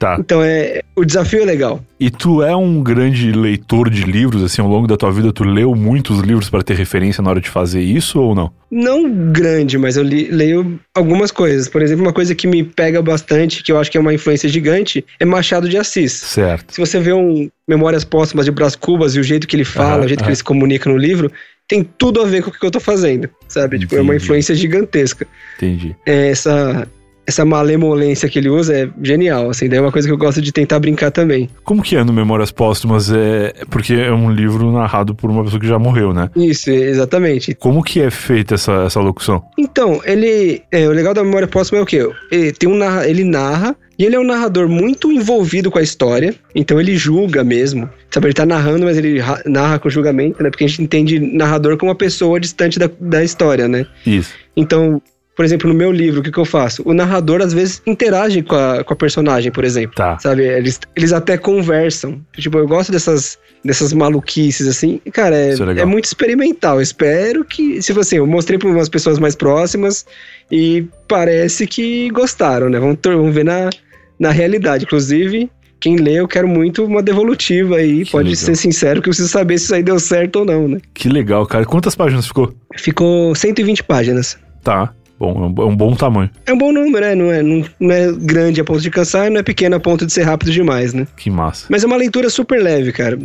[0.02, 0.16] Tá.
[0.18, 1.80] Então é, o desafio é legal.
[2.00, 5.44] E tu é um grande leitor de livros, assim, ao longo da tua vida, tu
[5.44, 8.50] leu muitos livros para ter referência na hora de fazer isso ou não?
[8.68, 11.68] Não grande, mas eu li- leio algumas coisas.
[11.68, 14.48] Por exemplo, uma coisa que me pega bastante, que eu acho que é uma influência
[14.48, 16.10] gigante, é Machado de Assis.
[16.14, 16.74] Certo.
[16.74, 19.98] Se você vê um Memórias Póstumas de Brás Cubas e o jeito que ele fala,
[19.98, 20.30] Aham, o jeito que aham.
[20.30, 21.30] ele se comunica no livro,
[21.68, 23.78] tem tudo a ver com o que eu tô fazendo, sabe?
[23.78, 25.28] Tipo, é uma influência gigantesca.
[25.56, 25.94] Entendi.
[26.04, 26.88] É, essa,
[27.26, 30.40] essa malemolência que ele usa é genial, assim, daí é uma coisa que eu gosto
[30.42, 31.48] de tentar brincar também.
[31.64, 33.10] Como que é no Memórias Póstumas?
[33.12, 36.28] É porque é um livro narrado por uma pessoa que já morreu, né?
[36.34, 37.54] Isso, exatamente.
[37.54, 39.42] Como que é feita essa, essa locução?
[39.58, 40.62] Então, ele.
[40.70, 42.08] é, o legal da memória póstuma é o quê?
[42.30, 45.82] Ele, tem um narra, ele narra, e ele é um narrador muito envolvido com a
[45.82, 47.88] história, então ele julga mesmo.
[48.10, 50.50] Sabe, ele tá narrando, mas ele ra- narra com julgamento, né?
[50.50, 53.86] Porque a gente entende narrador como uma pessoa distante da, da história, né?
[54.06, 54.32] Isso.
[54.56, 55.00] Então,
[55.34, 56.82] por exemplo, no meu livro, o que, que eu faço?
[56.84, 59.96] O narrador às vezes interage com a, com a personagem, por exemplo.
[59.96, 60.18] Tá.
[60.18, 60.42] Sabe?
[60.42, 62.20] Eles, eles até conversam.
[62.36, 65.00] Tipo, eu gosto dessas, dessas maluquices, assim.
[65.12, 66.76] Cara, é, é é muito experimental.
[66.76, 67.80] Eu espero que.
[67.80, 70.04] Se assim, eu mostrei para umas pessoas mais próximas
[70.50, 72.78] e parece que gostaram, né?
[72.78, 73.70] Vamos, vamos ver na,
[74.18, 74.84] na realidade.
[74.84, 75.50] Inclusive.
[75.80, 78.04] Quem lê, eu quero muito uma devolutiva aí.
[78.04, 78.44] Que Pode legal.
[78.44, 80.78] ser sincero que eu preciso saber se isso aí deu certo ou não, né?
[80.94, 81.64] Que legal, cara.
[81.64, 82.54] Quantas páginas ficou?
[82.76, 84.38] Ficou 120 páginas.
[84.62, 84.94] Tá.
[85.22, 86.28] Bom, é um, é um bom tamanho.
[86.44, 87.14] É um bom número, né?
[87.14, 90.04] Não é, não, não é grande a ponto de cansar, não é pequeno a ponto
[90.04, 91.06] de ser rápido demais, né?
[91.16, 91.66] Que massa.
[91.68, 93.16] Mas é uma leitura super leve, cara.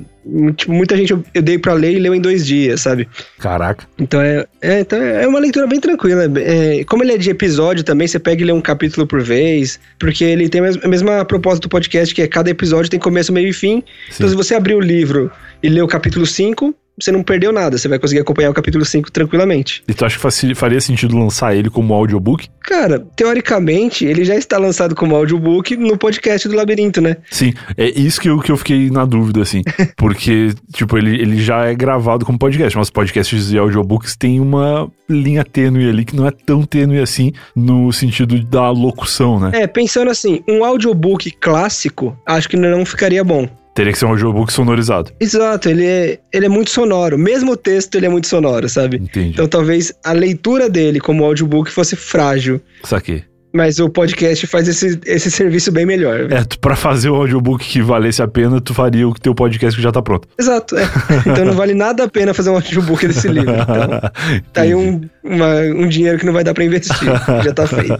[0.67, 3.07] Muita gente eu, dei pra ler e leu em dois dias, sabe?
[3.39, 3.85] Caraca.
[3.97, 6.25] Então é, é, então é uma leitura bem tranquila.
[6.39, 9.79] É, como ele é de episódio também, você pega e lê um capítulo por vez,
[9.97, 12.99] porque ele tem a mes- a mesma proposta do podcast, que é cada episódio tem
[12.99, 13.81] começo, meio e fim.
[14.13, 15.31] Então, se você abrir o livro
[15.63, 18.83] e ler o capítulo 5, você não perdeu nada, você vai conseguir acompanhar o capítulo
[18.83, 19.83] 5 tranquilamente.
[19.87, 22.47] E tu acha que faria sentido lançar ele como audiobook?
[22.61, 27.17] Cara, teoricamente, ele já está lançado como audiobook no podcast do Labirinto, né?
[27.29, 29.61] Sim, é isso que eu, que eu fiquei na dúvida, assim.
[29.95, 34.89] Porque, tipo, ele, ele já é gravado como podcast, mas podcasts e audiobooks têm uma
[35.07, 39.51] linha tênue ali que não é tão tênue assim no sentido da locução, né?
[39.53, 43.47] É, pensando assim, um audiobook clássico, acho que não ficaria bom.
[43.77, 45.11] Teria que ser um audiobook sonorizado.
[45.19, 47.15] Exato, ele é, ele é muito sonoro.
[47.15, 48.97] Mesmo o texto, ele é muito sonoro, sabe?
[48.97, 49.29] Entendi.
[49.29, 52.59] Então talvez a leitura dele como audiobook fosse frágil.
[52.83, 53.23] Saquei.
[53.53, 56.31] Mas o podcast faz esse, esse serviço bem melhor.
[56.31, 59.83] É, pra fazer o audiobook que valesse a pena, tu faria o teu podcast que
[59.83, 60.27] já tá pronto.
[60.39, 60.83] Exato, é.
[61.25, 63.53] Então não vale nada a pena fazer um audiobook desse livro.
[63.53, 64.11] Então,
[64.53, 66.95] tá aí um, uma- um dinheiro que não vai dar pra investir.
[67.43, 67.95] Já tá feito.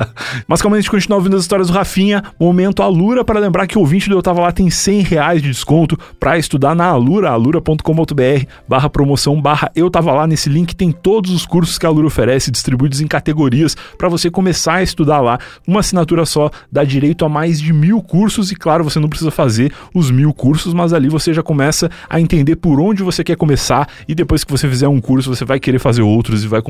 [0.47, 3.77] Mas como a gente continua ouvindo as histórias do Rafinha, momento Alura para lembrar que
[3.77, 7.29] o ouvinte do Eu Tava Lá tem 100 reais de desconto para estudar na Alura,
[7.29, 10.27] alura.com.br barra promoção barra Eu Tava Lá.
[10.27, 14.29] Nesse link tem todos os cursos que a Alura oferece, distribuídos em categorias para você
[14.29, 15.37] começar a estudar lá.
[15.67, 19.31] Uma assinatura só dá direito a mais de mil cursos e claro, você não precisa
[19.31, 23.35] fazer os mil cursos, mas ali você já começa a entender por onde você quer
[23.35, 26.61] começar e depois que você fizer um curso, você vai querer fazer outros e vai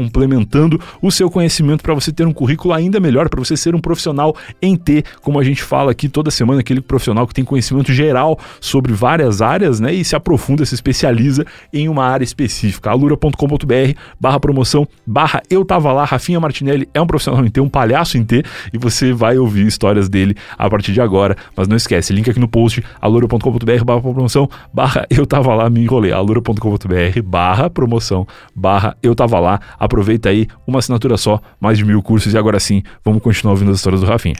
[1.02, 4.36] o seu conhecimento para você ter um currículo ainda melhor, para você ser um profissional
[4.62, 8.38] em T, como a gente fala aqui toda semana, aquele profissional que tem conhecimento geral
[8.60, 12.92] sobre várias áreas, né, e se aprofunda, se especializa em uma área específica.
[12.92, 17.70] alura.com.br barra promoção, barra eu tava lá, Rafinha Martinelli é um profissional em T, um
[17.70, 21.76] palhaço em T, e você vai ouvir histórias dele a partir de agora, mas não
[21.76, 27.22] esquece, link aqui no post, alura.com.br barra promoção, barra eu tava lá, me enrolei, alura.com.br
[27.24, 30.37] barra promoção, barra eu tava lá, aproveita aí,
[30.68, 34.02] uma assinatura só, mais de mil cursos, e agora sim, vamos continuar ouvindo as histórias
[34.02, 34.36] do Rafinha.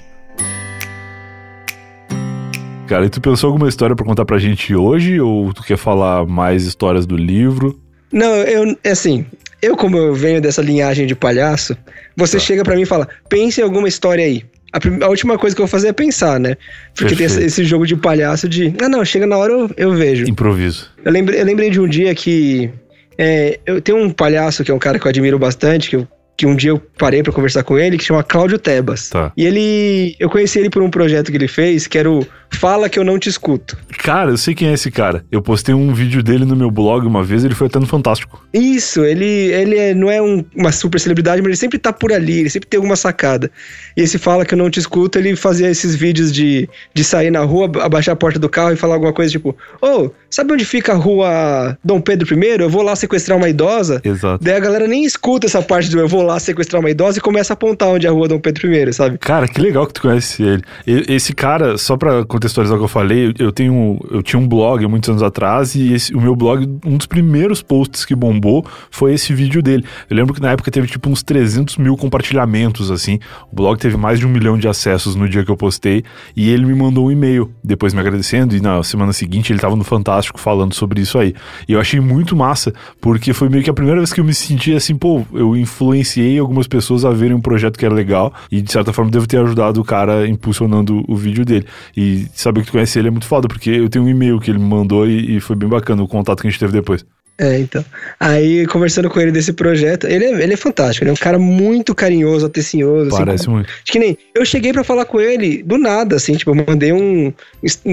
[2.88, 6.26] Cara, e tu pensou alguma história pra contar pra gente hoje, ou tu quer falar
[6.26, 7.78] mais histórias do livro?
[8.14, 9.26] Não, eu, é assim,
[9.62, 11.76] eu como eu venho dessa linhagem de palhaço,
[12.16, 12.44] você Tá.
[12.44, 14.44] chega pra mim e fala, pense em alguma história aí.
[14.72, 16.56] A, prim- a última coisa que eu vou fazer é pensar, né?
[16.96, 17.48] Porque tem esse, Perfeito.
[17.48, 20.26] esse jogo de palhaço de, ah não, chega na hora eu, eu vejo.
[20.26, 20.90] Improviso.
[21.04, 22.70] Eu lembrei, eu lembrei de um dia que
[23.18, 26.08] é, eu tenho um palhaço que é um cara que eu admiro bastante, que eu
[26.40, 29.10] que um dia eu parei para conversar com ele, que chama Cláudio Tebas.
[29.10, 29.32] Tá.
[29.36, 30.16] E ele.
[30.20, 33.04] Eu conheci ele por um projeto que ele fez, que era o Fala que eu
[33.04, 33.76] não te escuto.
[33.98, 35.26] Cara, eu sei quem é esse cara.
[35.32, 38.42] Eu postei um vídeo dele no meu blog uma vez, ele foi até no Fantástico.
[38.54, 42.14] Isso, ele, ele é, não é um- uma super celebridade, mas ele sempre tá por
[42.14, 43.52] ali, ele sempre tem alguma sacada.
[43.98, 47.32] E esse Fala que eu não te escuto, ele fazia esses vídeos de, de sair
[47.32, 50.66] na rua, abaixar a porta do carro e falar alguma coisa tipo: Ô, sabe onde
[50.66, 52.62] fica a rua Dom Pedro I?
[52.62, 54.02] Eu vou lá sequestrar uma idosa.
[54.04, 54.44] Exato.
[54.44, 57.22] Daí a galera nem escuta essa parte do eu vou lá sequestrar uma idosa e
[57.22, 59.18] começa a apontar onde é a rua Dom Pedro I, sabe?
[59.18, 60.64] Cara, que legal que tu conhece ele.
[60.86, 64.84] Esse cara, só pra contextualizar o que eu falei, eu tenho, eu tinha um blog
[64.84, 68.66] há muitos anos atrás e esse- o meu blog, um dos primeiros posts que bombou
[68.92, 69.84] foi esse vídeo dele.
[70.10, 73.20] Eu lembro que na época teve tipo uns 300 mil compartilhamentos, assim.
[73.52, 76.04] O blog teve mais de um milhão de acessos no dia que eu postei
[76.36, 79.76] e ele me mandou um e-mail depois me agradecendo e na semana seguinte ele tava
[79.76, 81.34] no Fantástico falando sobre isso aí.
[81.68, 84.34] E eu achei muito massa, porque foi meio que a primeira vez que eu me
[84.34, 88.62] senti assim, pô, eu influenciei algumas pessoas a verem um projeto que era legal e
[88.62, 91.66] de certa forma devo ter ajudado o cara impulsionando o vídeo dele.
[91.96, 94.52] E saber que tu conhece ele é muito foda, porque eu tenho um e-mail que
[94.52, 97.06] ele me mandou e, e foi bem bacana o contato que a gente teve depois.
[97.40, 97.86] É, então.
[98.20, 101.38] Aí, conversando com ele desse projeto, ele é, ele é fantástico, ele é um cara
[101.38, 103.10] muito carinhoso, atencioso.
[103.10, 103.68] assim, Parece muito.
[103.68, 104.18] Acho que nem.
[104.34, 107.32] Eu cheguei pra falar com ele do nada, assim, tipo, eu mandei um.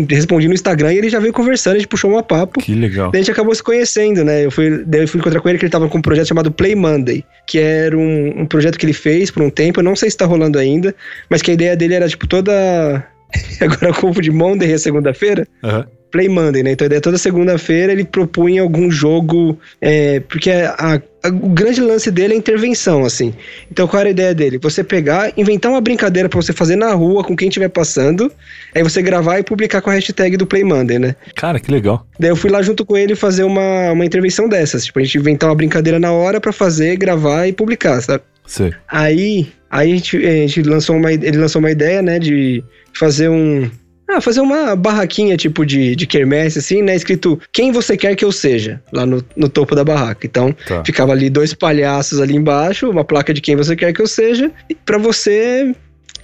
[0.09, 2.61] Respondi no Instagram e ele já veio conversando, a gente puxou um papo.
[2.61, 3.11] Que legal.
[3.11, 4.47] Daí a gente acabou se conhecendo, né?
[4.47, 6.51] Eu fui, daí eu fui encontrar com ele que ele tava com um projeto chamado
[6.51, 9.95] Play Monday, que era um, um projeto que ele fez por um tempo, eu não
[9.95, 10.95] sei se tá rolando ainda,
[11.29, 13.07] mas que a ideia dele era, tipo, toda.
[13.61, 15.47] Agora eu confundi Monday é segunda-feira.
[15.63, 15.87] Aham.
[16.15, 16.71] Play Monday, né?
[16.71, 19.59] Então a ideia é toda segunda-feira ele propunha algum jogo.
[19.81, 23.35] é, porque a- a- o grande lance dele é a intervenção, assim.
[23.71, 24.59] Então qual era a ideia dele?
[24.63, 28.31] Você pegar, inventar uma brincadeira pra você fazer na rua com quem estiver passando,
[28.73, 31.17] aí você gravar e publicar com a hashtag do Play Monday, né?
[31.35, 32.07] Cara, que legal.
[32.21, 34.85] Daí eu fui lá junto com ele fazer uma, uma intervenção dessas.
[34.85, 38.23] Tipo, a gente inventar uma brincadeira na hora pra fazer, gravar e publicar, sabe?
[38.47, 38.73] Sei.
[38.87, 43.29] Aí, aí a gente, a gente lançou uma, ele lançou uma ideia, né, de fazer
[43.29, 43.69] um.
[44.09, 46.95] Ah, fazer uma barraquinha tipo de, de quermesse, assim, né?
[46.95, 50.27] Escrito quem você quer que eu seja, lá no, no topo da barraca.
[50.27, 50.85] Então, Tá.
[50.85, 54.51] ficava ali dois palhaços ali embaixo, uma placa de quem você quer que eu seja,
[54.69, 55.75] e pra você.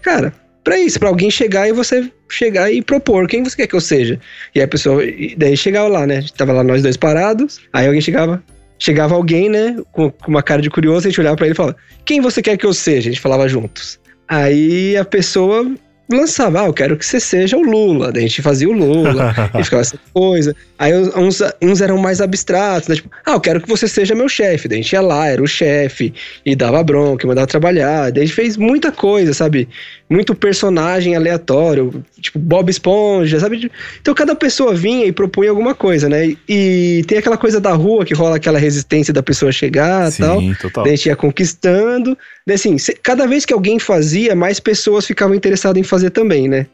[0.02, 3.74] Cara, pra isso, pra alguém chegar e você chegar e propor quem você quer que
[3.74, 4.20] eu seja.
[4.54, 5.02] E aí a pessoa.
[5.02, 6.22] e daí chegava lá, né?
[6.36, 8.42] Tava lá nós dois parados, aí alguém chegava.
[8.78, 11.56] Chegava alguém, né, com, com uma cara de curioso, a gente olhava pra ele e
[11.56, 13.10] falava: Quem você quer que eu seja?
[13.10, 13.98] A gente falava juntos.
[14.26, 15.70] Aí a pessoa
[16.16, 18.12] lançava, ah, eu quero que você seja o Lula.
[18.12, 20.54] Daí a gente fazia o Lula, e ficava essa coisa.
[20.78, 22.96] Aí uns, uns eram mais abstratos, né?
[22.96, 24.68] Tipo, ah, eu quero que você seja meu chefe.
[24.68, 26.12] Daí a gente ia lá, era o chefe,
[26.44, 28.10] e dava bronca, e mandava trabalhar.
[28.10, 29.68] Daí a gente fez muita coisa, sabe?
[30.10, 33.70] Muito personagem aleatório, tipo Bob Esponja, sabe?
[34.00, 36.36] Então cada pessoa vinha e propunha alguma coisa, né?
[36.48, 40.40] E tem aquela coisa da rua que rola aquela resistência da pessoa chegar e tal.
[40.60, 40.84] Total.
[40.84, 42.18] Daí a gente ia conquistando.
[42.44, 46.66] Daí assim, cada vez que alguém fazia, mais pessoas ficavam interessadas em fazer também, né?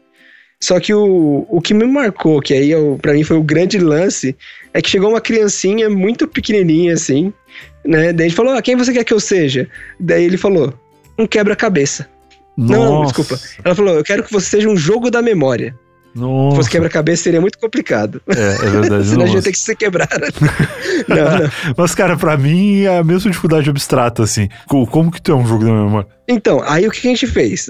[0.59, 3.77] Só que o, o que me marcou, que aí eu, pra mim foi o grande
[3.77, 4.35] lance,
[4.73, 7.31] é que chegou uma criancinha muito pequenininha assim,
[7.85, 8.11] né?
[8.11, 9.69] Daí a gente falou, ah, quem você quer que eu seja?
[9.99, 10.73] Daí ele falou,
[11.17, 12.09] um quebra-cabeça.
[12.57, 13.13] Não, não, Nossa.
[13.13, 13.43] desculpa.
[13.63, 15.75] Ela falou, eu quero que você seja um jogo da memória.
[16.15, 16.55] Se Nossa.
[16.55, 18.19] fosse quebra-cabeça seria muito complicado.
[18.27, 19.05] É, é verdade.
[19.07, 19.41] Senão a gente ia nossa.
[19.43, 20.09] ter que se quebrar.
[21.07, 21.51] não, não.
[21.77, 24.49] Mas, cara, pra mim é a mesma dificuldade abstrata, assim.
[24.67, 26.07] Co- Como que tu é um jogo da memória?
[26.27, 27.67] Então, aí o que a gente fez?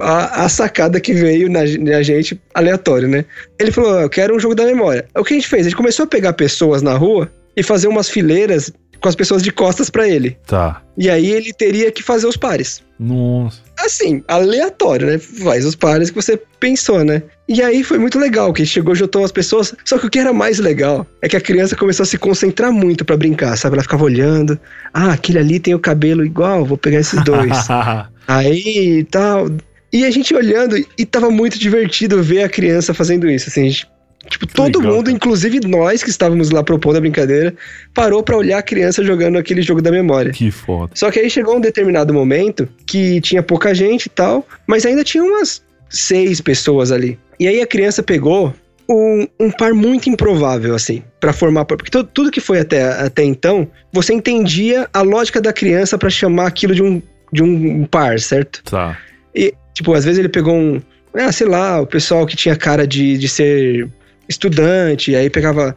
[0.00, 3.24] A, a sacada que veio na, na gente, aleatório, né?
[3.60, 5.06] Ele falou, eu quero um jogo da memória.
[5.16, 5.60] O que a gente fez?
[5.60, 9.42] A gente começou a pegar pessoas na rua e fazer umas fileiras com as pessoas
[9.42, 10.38] de costas pra ele.
[10.46, 10.80] Tá.
[10.96, 12.82] E aí ele teria que fazer os pares.
[12.98, 13.60] Nossa.
[13.78, 15.18] Assim, aleatório, né?
[15.18, 17.22] Faz os pares que você pensou, né?
[17.46, 19.74] E aí foi muito legal, que chegou, juntou as pessoas.
[19.84, 22.72] Só que o que era mais legal é que a criança começou a se concentrar
[22.72, 23.74] muito pra brincar, sabe?
[23.74, 24.58] Ela ficava olhando.
[24.94, 27.50] Ah, aquele ali tem o cabelo igual, vou pegar esses dois.
[28.26, 29.50] Aí e tal.
[29.92, 33.60] E a gente olhando, e tava muito divertido ver a criança fazendo isso, assim.
[33.60, 33.86] a gente-
[34.28, 35.16] tipo, Que todo legal, mundo, cara.
[35.16, 37.54] inclusive nós que estávamos lá propondo a brincadeira,
[37.92, 40.32] parou pra olhar a criança jogando aquele jogo da memória.
[40.32, 40.92] que foda.
[40.94, 45.04] Só que aí chegou um determinado momento que tinha pouca gente e tal, mas ainda
[45.04, 47.18] tinha umas seis pessoas ali.
[47.38, 48.52] E aí a criança pegou
[48.88, 51.64] um, um par muito improvável, assim, pra formar.
[51.64, 56.10] Porque tu- tudo que foi até, até então, você entendia a lógica da criança pra
[56.10, 57.00] chamar aquilo de um,
[57.32, 58.62] de um par, certo?
[58.64, 58.98] Tá.
[59.34, 60.80] E, tipo, às vezes ele pegou um.
[61.14, 63.88] Ah, sei lá, o pessoal que tinha cara de, de ser
[64.28, 65.76] estudante, aí pegava.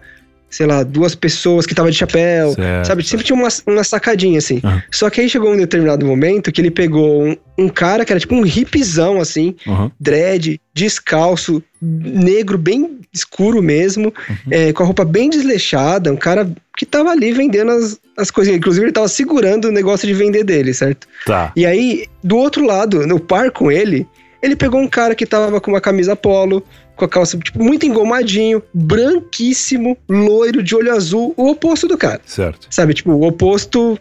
[0.50, 2.86] sei lá, duas pessoas que tava de chapéu, Certo.
[2.88, 3.04] sabe?
[3.06, 4.62] Sempre tinha uma, uma sacadinha, assim.
[4.64, 4.82] Aham.
[4.90, 8.20] Só que aí chegou um determinado momento que ele pegou um, um cara que era
[8.20, 9.92] tipo um hipzão, assim, Aham.
[10.00, 14.36] dread, descalço, negro, bem escuro mesmo, Uhum.
[14.50, 18.60] é, com a roupa bem desleixada, um cara que tava ali vendendo as, as coisinhas.
[18.60, 21.08] Inclusive, ele tava segurando o negócio de vender dele, certo?
[21.26, 21.52] Tá.
[21.58, 24.08] E aí, do outro lado, no par com ele,
[24.42, 26.64] ele pegou um cara que tava com uma camisa polo,
[26.98, 32.20] com a calça, tipo, muito engomadinho, branquíssimo, loiro, de olho azul, o oposto do cara.
[32.26, 32.68] Certo.
[32.70, 33.98] Sabe, tipo, o oposto.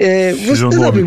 [0.00, 1.04] É, você, sabe,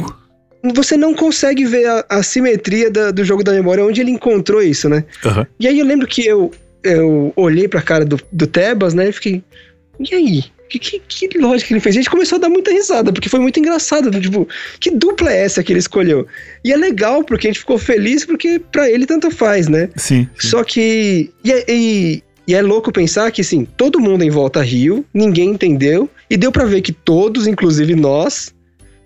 [0.73, 4.61] você não consegue ver a, a simetria da- do jogo da memória, onde ele encontrou
[4.61, 5.03] isso, né?
[5.25, 5.47] Aham.
[5.59, 6.51] E aí eu lembro que eu,
[6.83, 9.09] eu olhei pra cara do, do Tebas, né?
[9.09, 9.43] E fiquei.
[9.99, 10.43] E aí?
[10.69, 11.95] Que, que, que lógica ele fez?
[11.95, 14.11] A gente começou a dar muita risada, porque foi muito engraçado.
[14.11, 14.19] né?
[14.19, 14.47] Tipo,
[14.79, 16.27] que dupla é essa que ele escolheu?
[16.63, 19.89] E é legal, porque a gente ficou feliz, porque pra ele tanto faz, né?
[19.95, 20.27] Sim.
[20.37, 20.47] sim.
[20.47, 21.31] Só que.
[21.43, 25.49] E é, e- e é louco pensar que, assim, todo mundo em volta riu, ninguém
[25.49, 28.53] entendeu, e deu pra ver que todos, inclusive nós,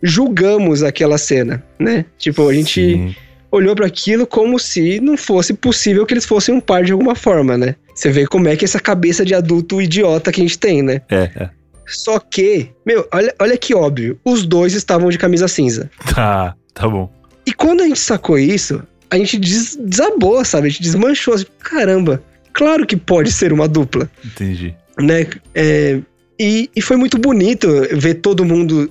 [0.02, 2.06] julgamos aquela cena, né?
[2.18, 3.16] Tipo, a gente Sim.
[3.54, 7.14] Olhou pra aquilo como se não fosse possível que eles fossem um par de alguma
[7.16, 7.76] forma, né?
[7.94, 11.02] Você vê como é que essa cabeça de adulto idiota que a gente tem, né?
[11.10, 11.50] É, é.
[11.86, 15.92] Só que, meu, olha, olha que óbvio, os dois estavam de camisa cinza.
[16.16, 17.12] Tá, tá bom.
[17.46, 20.68] E quando a gente sacou isso, a gente des- desabou, sabe?
[20.68, 21.34] A gente desmanchou.
[21.36, 24.74] assim, Caramba, claro que pode ser uma dupla, Entendi.
[24.98, 25.28] né?
[25.54, 26.00] É,
[26.40, 28.90] e, e foi muito bonito ver todo mundo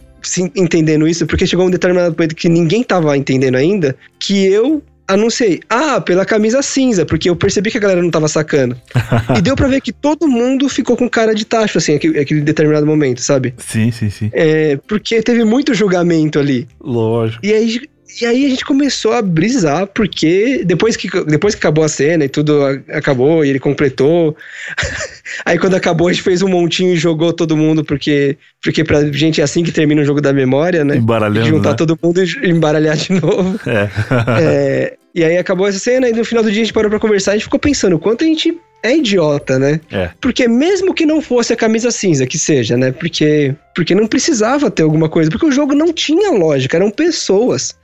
[0.57, 5.61] entendendo isso, porque chegou um determinado momento que ninguém tava entendendo ainda, que eu anunciei,
[5.69, 8.77] ah, pela camisa cinza, porque eu percebi que a galera não tava sacando.
[9.37, 12.41] e deu pra ver que todo mundo ficou com cara de tacho, assim, aquele, aquele
[12.41, 13.55] determinado momento, sabe?
[13.59, 14.31] Sim, sim, sim.
[14.33, 16.67] É, porque teve muito julgamento ali.
[16.81, 17.45] Lógico.
[17.45, 17.81] E aí,
[18.21, 22.25] e aí a gente começou a brisar, porque depois que, depois que acabou a cena
[22.25, 24.37] e tudo acabou e ele completou.
[25.45, 29.05] aí quando acabou, a gente fez um montinho e jogou todo mundo, porque, porque pra
[29.13, 30.97] gente é assim que termina o jogo da memória, né?
[30.97, 31.77] Embaralhando, Juntar né?
[31.77, 33.59] todo mundo e embaralhar de novo.
[33.67, 33.89] É.
[34.41, 36.99] É, e aí acabou essa cena, e no final do dia a gente parou pra
[36.99, 39.81] conversar e a gente ficou pensando quanto a gente é idiota, né?
[39.91, 40.11] É.
[40.21, 42.93] Porque mesmo que não fosse a camisa cinza, que seja, né?
[42.93, 47.77] Porque, porque não precisava ter alguma coisa, porque o jogo não tinha lógica, eram pessoas.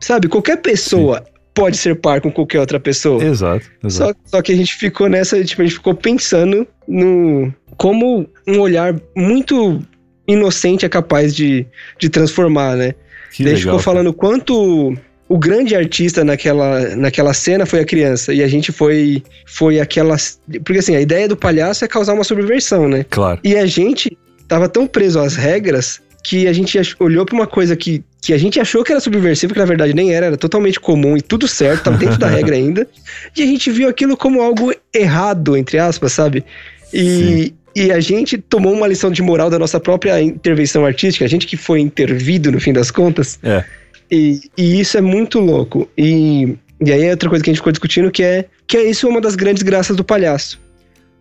[0.00, 3.22] Sabe, qualquer pessoa pode ser par com qualquer outra pessoa.
[3.22, 4.18] Exato, exato.
[4.24, 8.60] Só, só que a gente ficou nessa, tipo, a gente ficou pensando no como um
[8.60, 9.80] olhar muito
[10.26, 11.66] inocente é capaz de,
[11.98, 12.94] de transformar, né?
[13.32, 14.96] Que Daí a gente ficou falando o quanto
[15.32, 18.34] o grande artista naquela, naquela cena foi a criança.
[18.34, 20.14] E a gente foi, foi aquela.
[20.62, 23.06] Porque assim, a ideia do palhaço é causar uma subversão, né?
[23.08, 23.40] Claro.
[23.42, 24.14] E a gente
[24.46, 28.38] tava tão preso às regras que a gente olhou pra uma coisa que, que a
[28.38, 31.48] gente achou que era subversiva, que na verdade nem era, era totalmente comum e tudo
[31.48, 32.86] certo, tava dentro da regra ainda.
[33.34, 36.44] E a gente viu aquilo como algo errado, entre aspas, sabe?
[36.92, 41.28] E, e a gente tomou uma lição de moral da nossa própria intervenção artística, a
[41.28, 43.38] gente que foi intervido no fim das contas.
[43.42, 43.64] É.
[44.12, 45.88] E, e isso é muito louco.
[45.96, 48.84] E, e aí é outra coisa que a gente ficou discutindo que é que é
[48.84, 50.60] isso uma das grandes graças do palhaço.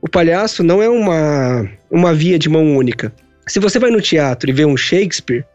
[0.01, 3.13] O palhaço não é uma, uma via de mão única.
[3.47, 5.45] Se você vai no teatro e vê um Shakespeare,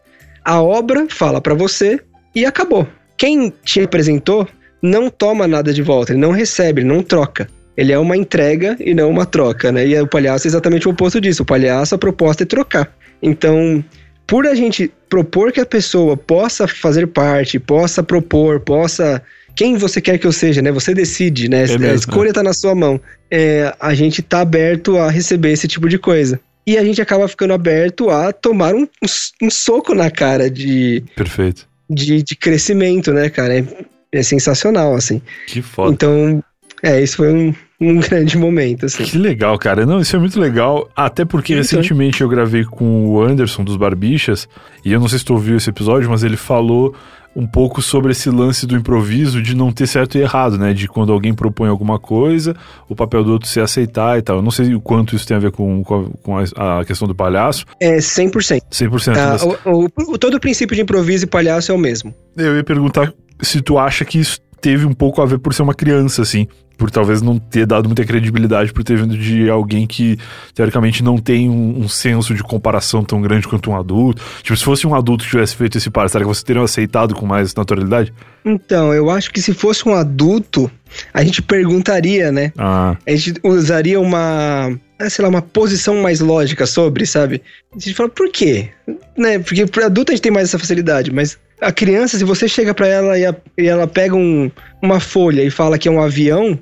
[0.43, 2.01] a obra fala pra você
[2.35, 2.89] e acabou.
[3.19, 4.49] Quem te apresentou
[4.81, 7.49] não toma nada de volta, ele não recebe, ele não troca.
[7.77, 9.87] Ele é uma entrega e não uma troca, né?
[9.87, 11.43] E o palhaço é exatamente o oposto disso.
[11.43, 12.91] O palhaço, a proposta é trocar.
[13.21, 13.85] Então,
[14.27, 19.23] por a gente propor que a pessoa possa fazer parte, possa propor, possa.
[19.55, 20.71] Quem você quer que eu seja, né?
[20.71, 21.63] Você decide, né?
[21.63, 23.01] mesmo, a escolha tá na sua mão.
[23.31, 26.39] É, a gente tá aberto a receber esse tipo de coisa.
[26.67, 29.07] E a gente acaba ficando aberto a tomar um, um,
[29.47, 31.67] um soco na cara de, Perfeito.
[31.89, 33.61] de, de crescimento, né, cara?
[33.61, 33.65] É,
[34.13, 35.23] é sensacional, assim.
[35.47, 35.93] Que foda.
[35.93, 36.43] Então,
[36.83, 39.05] é, isso foi um, um grande momento, assim.
[39.05, 39.85] Que legal, cara.
[39.87, 40.89] Não, isso é muito legal.
[40.97, 41.63] Até porque Então.
[41.63, 44.49] recentemente eu gravei com o Anderson dos Barbichas.
[44.85, 46.95] E eu não sei se tu ouviu esse episódio, mas ele falou
[47.39, 50.73] um pouco sobre esse lance do improviso de não ter certo e errado, né?
[50.73, 52.57] De quando alguém propõe alguma coisa,
[52.89, 54.37] o papel do outro ser aceitar e tal.
[54.37, 57.15] Eu não sei o quanto isso tem a ver com, com, a, a- questão do
[57.15, 57.67] palhaço.
[57.79, 58.63] É 100%.
[58.73, 59.17] 100%.
[59.19, 62.15] Ah, mas o, o- o- todo o princípio de improviso e palhaço é o mesmo.
[62.39, 63.13] eu ia perguntar
[63.43, 66.47] se tu acha que isso teve um pouco a ver por ser uma criança, assim.
[66.77, 70.19] Por talvez não ter dado muita credibilidade por ter vindo de alguém que,
[70.55, 74.23] teoricamente, não tem um, um senso de comparação tão grande quanto um adulto.
[74.43, 77.15] Tipo, se fosse um adulto que tivesse feito esse par, será que você teria aceitado
[77.15, 78.13] com mais naturalidade?
[78.45, 80.71] Então, eu acho que se fosse um adulto,
[81.15, 82.53] a gente perguntaria, né?
[82.59, 87.41] Ah, A gente usaria uma, ah, sei lá, uma posição mais lógica sobre, sabe?
[87.75, 88.69] A gente fala, por quê?
[89.17, 89.39] Né?
[89.39, 92.75] Porque pro adulto a gente tem mais essa facilidade, mas a criança, se você chega
[92.75, 94.51] pra ela e, a- e ela pega um-
[94.83, 96.59] uma folha e fala que é um avião,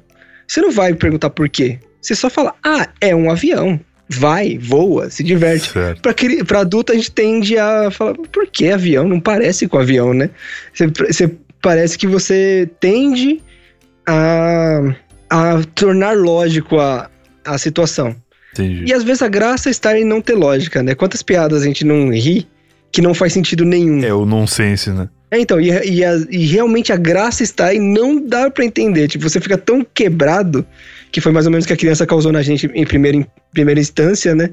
[0.47, 1.79] você não vai perguntar por quê.
[2.01, 3.79] Você só fala, ah, é um avião.
[4.07, 5.71] vai, voa, se diverte.
[6.47, 9.09] Pra adulto a gente tende a falar, por que avião?
[9.09, 10.29] Não parece com avião, né?
[10.75, 11.31] Você, você-
[11.63, 13.41] parece que você tende
[14.07, 14.95] a,
[15.31, 17.11] a tornar lógico a,
[17.45, 18.15] a situação.
[18.53, 18.85] Entendi.
[18.87, 20.95] E às vezes a graça está em não ter lógica, né?
[20.95, 22.47] Quantas piadas a gente não ri
[22.95, 24.05] que não faz sentido nenhum.
[24.05, 25.09] É o nonsense, né?
[25.29, 29.09] É, então, e, e, a- e realmente a graça está em não dar pra entender.
[29.09, 30.65] Tipo, você fica tão quebrado,
[31.11, 33.27] que foi mais ou menos o que a criança causou na gente em primeira, em
[33.53, 34.51] primeira instância, né?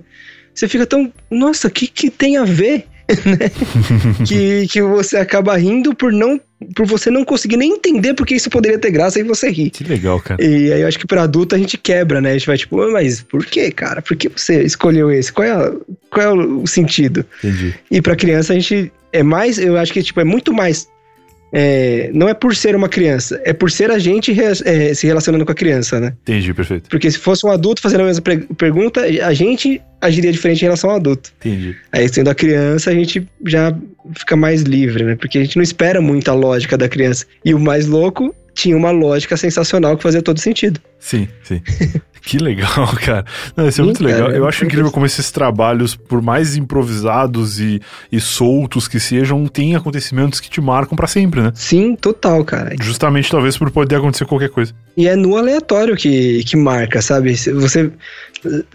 [0.56, 1.14] Você fica tão.
[1.30, 2.86] Nossa, o que, que tem a ver?
[3.10, 3.50] Né?
[4.28, 6.40] que, que você acaba rindo por não.
[6.76, 9.72] Por você não conseguir nem entender porque isso poderia ter graça e você ri.
[9.72, 10.44] Que legal, cara.
[10.44, 12.30] E aí eu acho que pra adulto a gente quebra, né?
[12.30, 14.00] A gente vai tipo, "Ah, mas por que, cara?
[14.02, 15.34] Por que você escolheu esse?
[15.34, 15.74] Qual é, a-
[16.12, 17.26] qual é o sentido?
[17.44, 17.74] Entendi.
[17.90, 20.88] E pra criança a gente é mais, eu acho que tipo é muito mais
[21.54, 25.06] é, não é por ser uma criança, é por ser a gente re- é, se
[25.06, 26.14] relacionando com a criança, né?
[26.24, 26.90] Entendi, perfeito.
[26.90, 28.24] Porque se fosse um adulto fazendo a mesma
[28.58, 31.32] pergunta, a gente agiria diferente em relação ao adulto.
[31.40, 31.76] Entendi.
[31.92, 33.76] Aí sendo a criança, a gente já
[34.18, 35.16] fica mais livre, né?
[35.16, 37.26] Porque a gente não espera muita lógica da criança.
[37.46, 40.80] E o mais louco tinha uma lógica sensacional que fazia todo sentido.
[41.00, 41.62] Sim, sim.
[42.22, 43.26] que legal, cara.
[43.56, 44.28] Não, isso é Sim, muito legal.
[44.28, 47.82] cara, Eu é acho incrível como esses trabalhos, por mais improvisados e,
[48.12, 51.52] e soltos que sejam, têm acontecimentos que te marcam pra sempre, né?
[51.56, 52.76] Sim, total, cara.
[52.80, 54.74] Justamente, talvez, por poder acontecer qualquer coisa.
[54.96, 57.34] E é no aleatório que, que marca, sabe?
[57.36, 57.92] Você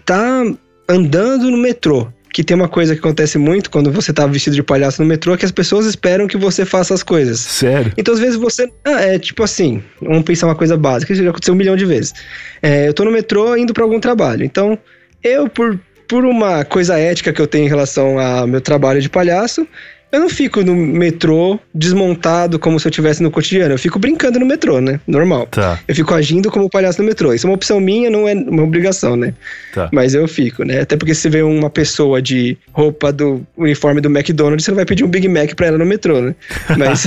[0.05, 0.43] tá
[0.89, 4.63] andando no metrô, que tem uma coisa que acontece muito quando você tá vestido de
[4.63, 7.39] palhaço no metrô, que as pessoas esperam que você faça as coisas.
[7.39, 7.91] Sério?
[7.97, 8.71] Então, às vezes, você.
[8.83, 11.85] Ah, é tipo assim, vamos pensar uma coisa básica, isso já aconteceu um milhão de
[11.85, 12.13] vezes.
[12.61, 14.43] É, eu tô no metrô indo pra algum trabalho.
[14.43, 14.77] Então,
[15.23, 19.09] eu, por, por uma coisa ética que eu tenho em relação ao meu trabalho de
[19.09, 19.67] palhaço,
[20.11, 23.73] eu não fico no metrô desmontado como se eu estivesse no cotidiano.
[23.73, 24.99] Eu fico brincando no metrô, né?
[25.05, 25.47] Normal.
[25.47, 27.33] Tá, Eu fico agindo como palhaço no metrô.
[27.33, 29.33] Isso é uma opção minha, não é uma obrigação, né?
[29.73, 29.89] tá.
[29.91, 30.81] Mas eu fico, né?
[30.81, 34.77] Até porque se você vê uma pessoa de roupa do uniforme do McDonald's, você não
[34.77, 36.35] vai pedir um Big Mac pra ela no metrô, né?
[36.77, 37.05] Mas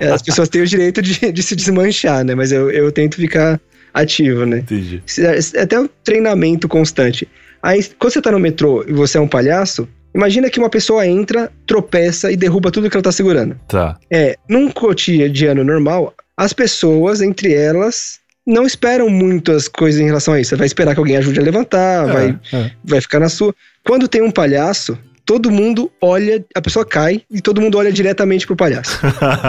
[0.00, 2.34] é, as pessoas têm o direito de, de se desmanchar, né?
[2.34, 3.58] Mas eu, eu tento ficar
[3.94, 4.58] ativo, né?
[4.58, 5.02] Entendi.
[5.18, 7.26] É até um treinamento constante.
[7.62, 11.06] Aí, quando você tá no metrô e você é um palhaço, imagina que uma pessoa
[11.06, 13.58] entra, tropeça e derruba tudo que ela tá segurando.
[13.68, 13.98] Tá.
[14.10, 20.40] É, num cotidiano normal, as pessoas, entre elas, não esperam muitas coisas em relação a
[20.40, 20.50] isso.
[20.50, 23.54] Você vai esperar que alguém ajude a levantar, vai, É, vai ficar na sua.
[23.84, 28.46] Quando tem um palhaço, todo mundo olha, a pessoa cai e todo mundo olha diretamente
[28.46, 28.98] pro palhaço.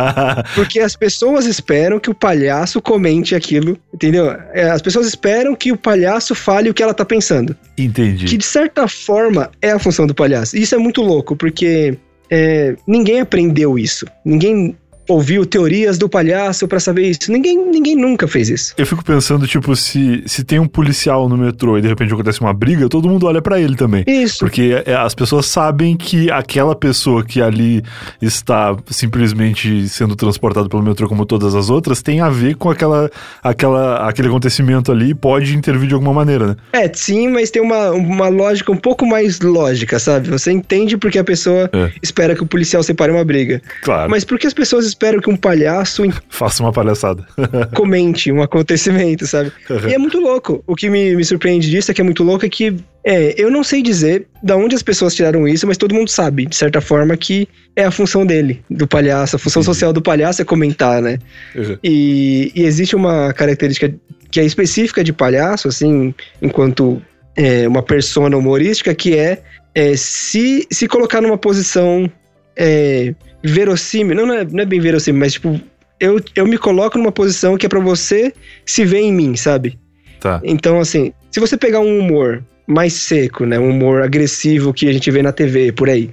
[0.56, 4.30] Porque as pessoas esperam que o palhaço comente aquilo, entendeu?
[4.54, 7.56] É, As pessoas esperam que o palhaço fale o que ela tá pensando.
[7.78, 8.26] Entendi.
[8.26, 10.56] Que de certa forma é a função do palhaço.
[10.58, 11.98] E isso é muito louco, porque
[12.30, 14.06] é, ninguém aprendeu isso.
[14.24, 14.76] Ninguém
[15.08, 17.32] ouviu teorias do palhaço pra saber isso.
[17.32, 18.74] Ninguém, ninguém nunca fez isso.
[18.78, 22.40] Eu fico pensando, tipo, se, se tem um policial no metrô e de repente acontece
[22.42, 24.04] uma briga, todo mundo olha pra ele também.
[24.08, 24.40] Isso.
[24.40, 27.84] Porque é, as pessoas sabem que aquela pessoa que ali
[28.22, 33.10] está simplesmente sendo transportada pelo metrô como todas as outras tem a ver com aquela,
[33.44, 36.56] aquela, aquele acontecimento ali e pode intervir de alguma maneira, né?
[36.74, 40.30] É, sim, mas tem uma, uma lógica um pouco mais lógica, sabe?
[40.30, 41.92] Você entende porque a pessoa É.
[42.02, 43.62] espera que o policial separe uma briga.
[43.84, 44.10] Claro.
[44.10, 47.26] Mas por que as pessoas esperam que um palhaço Faça uma palhaçada.
[47.76, 49.52] comente um acontecimento, sabe?
[49.70, 49.90] Uhum.
[49.90, 50.64] E é muito louco.
[50.66, 53.52] O que me, me surpreende disso é que é muito louco é que é, eu
[53.52, 56.80] não sei dizer da onde as pessoas tiraram isso, mas todo mundo sabe, de certa
[56.80, 59.36] forma, que é a função dele, do palhaço.
[59.36, 61.20] A função social do palhaço é comentar, né?
[61.56, 61.78] Uhum.
[61.84, 63.94] E, e existe uma característica
[64.32, 67.02] que é específica de palhaço, assim, enquanto
[67.36, 69.42] é, uma persona humorística, que é,
[69.76, 72.10] é, se, se colocar numa posição
[72.56, 73.14] é,
[73.44, 74.16] verossímil.
[74.16, 75.60] Não, não é, não é bem verossímil, mas tipo,
[76.00, 78.34] eu, eu me coloco numa posição que é pra você
[78.66, 79.78] se ver em mim, sabe?
[80.20, 80.40] Tá.
[80.44, 83.60] Então, assim, se você pegar um humor mais seco, né?
[83.60, 86.10] Um humor agressivo que a gente vê na TV, por aí.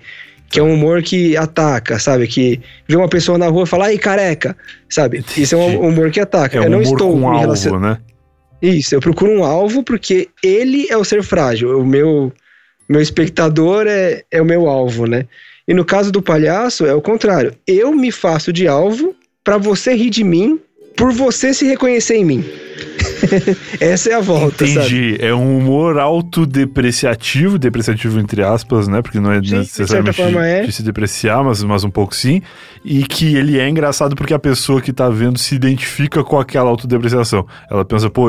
[0.48, 2.26] Que é um humor que ataca, sabe?
[2.26, 4.56] Que vê uma pessoa na rua e fala, ai, careca,
[4.88, 5.24] sabe?
[5.36, 6.58] Isso é um humor que ataca.
[6.58, 7.98] É eu um não humor estou com me alvo, relacion- né?
[8.60, 11.78] Isso, eu procuro um alvo porque ele é o ser frágil.
[11.80, 12.32] O meu,
[12.88, 15.24] meu espectador é, é o meu alvo, né?
[15.66, 17.54] E no caso do palhaço, é o contrário.
[17.66, 20.60] Eu me faço de alvo pra você rir de mim
[21.00, 22.44] por você se reconhecer em mim.
[23.80, 24.78] Essa é a volta, sabe?
[24.78, 25.16] Entendi.
[25.18, 29.00] É um humor autodepreciativo, depreciativo entre aspas, né?
[29.00, 30.62] Porque não é Sim, de necessariamente forma é.
[30.62, 32.42] de se depreciar, mas, mas um pouco sim.
[32.84, 36.68] E que ele é engraçado porque a pessoa que tá vendo se identifica com aquela
[36.68, 37.46] autodepreciação.
[37.70, 38.28] Ela pensa, pô,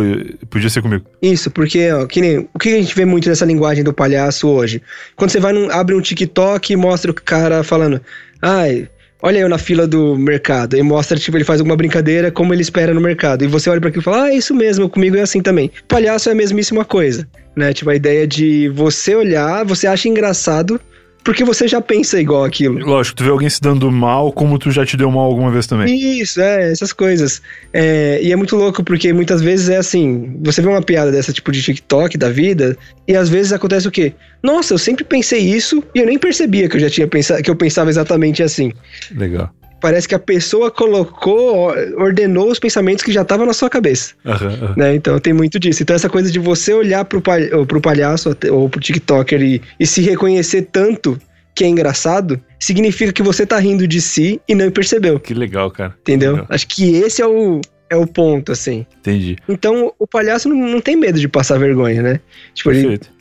[0.49, 1.03] podia ser comigo.
[1.21, 4.47] Isso, porque ó, que nem, o que a gente vê muito nessa linguagem do palhaço
[4.47, 4.81] hoje?
[5.17, 7.99] Quando você vai num, abre um TikTok e mostra o cara falando,
[8.41, 8.87] ai,
[9.21, 10.75] olha eu na fila do mercado.
[10.75, 13.43] E mostra, tipo, ele faz alguma brincadeira como ele espera no mercado.
[13.43, 15.71] E você olha para aquilo e fala, ah, é isso mesmo, comigo é assim também.
[15.87, 17.73] Palhaço é a mesmíssima coisa, né?
[17.73, 20.79] Tipo, a ideia de você olhar, você acha engraçado,
[21.23, 22.79] porque você já pensa igual aquilo.
[22.79, 25.67] Lógico, tu vê alguém se dando mal, como tu já te deu mal alguma vez
[25.67, 25.95] também.
[26.19, 27.41] Isso, é, essas coisas.
[27.71, 31.31] É, e é muito louco, porque muitas vezes é assim: você vê uma piada dessa
[31.31, 34.13] tipo de TikTok da vida, e às vezes acontece o quê?
[34.41, 37.49] Nossa, eu sempre pensei isso e eu nem percebia que eu já tinha pensado, que
[37.49, 38.71] eu pensava exatamente assim.
[39.15, 39.51] Legal.
[39.81, 44.13] Parece que a pessoa colocou, ordenou os pensamentos que já estavam na sua cabeça.
[44.25, 44.75] Aham.
[44.77, 44.95] Né?
[44.95, 45.81] Então tem muito disso.
[45.81, 49.87] Então essa coisa de você olhar pro, palha pro palhaço ou pro TikToker e, e
[49.87, 51.19] se reconhecer tanto
[51.53, 55.19] que é engraçado, significa que você tá rindo de si e não percebeu.
[55.19, 55.95] Que legal, cara.
[56.01, 56.33] Entendeu?
[56.33, 56.47] Legal.
[56.49, 57.59] Acho que esse é o,
[57.89, 58.85] é o ponto, assim.
[58.99, 59.35] Entendi.
[59.49, 62.19] Então o palhaço não, não tem medo de passar vergonha, né?
[62.53, 63.09] Tipo, Perfeito.
[63.09, 63.20] ele,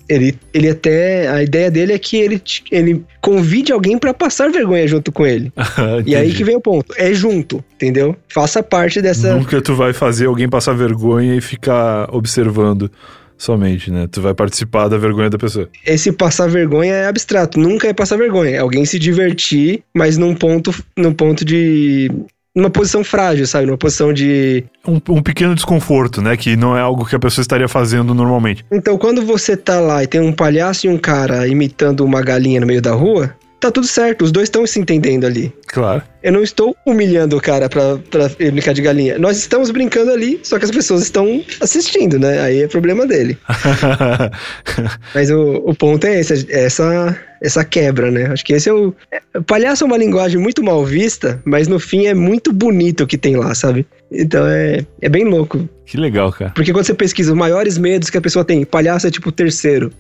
[0.53, 1.29] ele até.
[1.29, 5.53] A ideia dele é que ele, ele convide alguém pra passar vergonha junto com ele.
[6.07, 6.93] E aí que vem o ponto.
[6.97, 8.17] É junto, entendeu?
[8.29, 9.35] Faça parte dessa.
[9.35, 12.91] Nunca tu vai fazer alguém passar vergonha e ficar observando
[13.37, 14.07] somente, né?
[14.11, 15.69] Tu vai participar da vergonha da pessoa.
[15.87, 18.51] esse passar vergonha é abstrato, nunca é passar vergonha.
[18.51, 22.11] É alguém se divertir, mas num ponto, num ponto de.
[22.55, 23.67] Numa posição frágil, sabe?
[23.67, 24.65] Numa posição de.
[24.87, 26.37] Um, um pequeno desconforto, né?
[26.37, 28.65] Que não é algo que a pessoa estaria fazendo normalmente.
[28.71, 32.61] Então, quando você tá lá e tem um palhaço e um cara imitando uma galinha
[32.61, 35.53] no meio da rua, tá tudo certo, os dois estão se entendendo ali.
[35.67, 36.03] Claro.
[36.23, 39.19] Eu não estou humilhando o cara pra, pra ele brincar de galinha.
[39.19, 42.41] Nós estamos brincando ali, só que as pessoas estão assistindo, né?
[42.41, 43.39] Aí é problema dele.
[45.15, 48.27] Mas o, o ponto é esse, é essa, essa quebra, né?
[48.27, 48.95] Acho que esse é o.
[49.11, 53.07] é- palhaço é uma linguagem muito mal vista, mas no fim é muito bonito o
[53.07, 53.87] que tem lá, sabe?
[54.11, 55.69] Então é, é bem louco.
[55.87, 56.53] que legal, cara.
[56.55, 59.33] Porque quando você pesquisa os maiores medos que a pessoa tem, palhaço é tipo o
[59.33, 59.93] terceiro.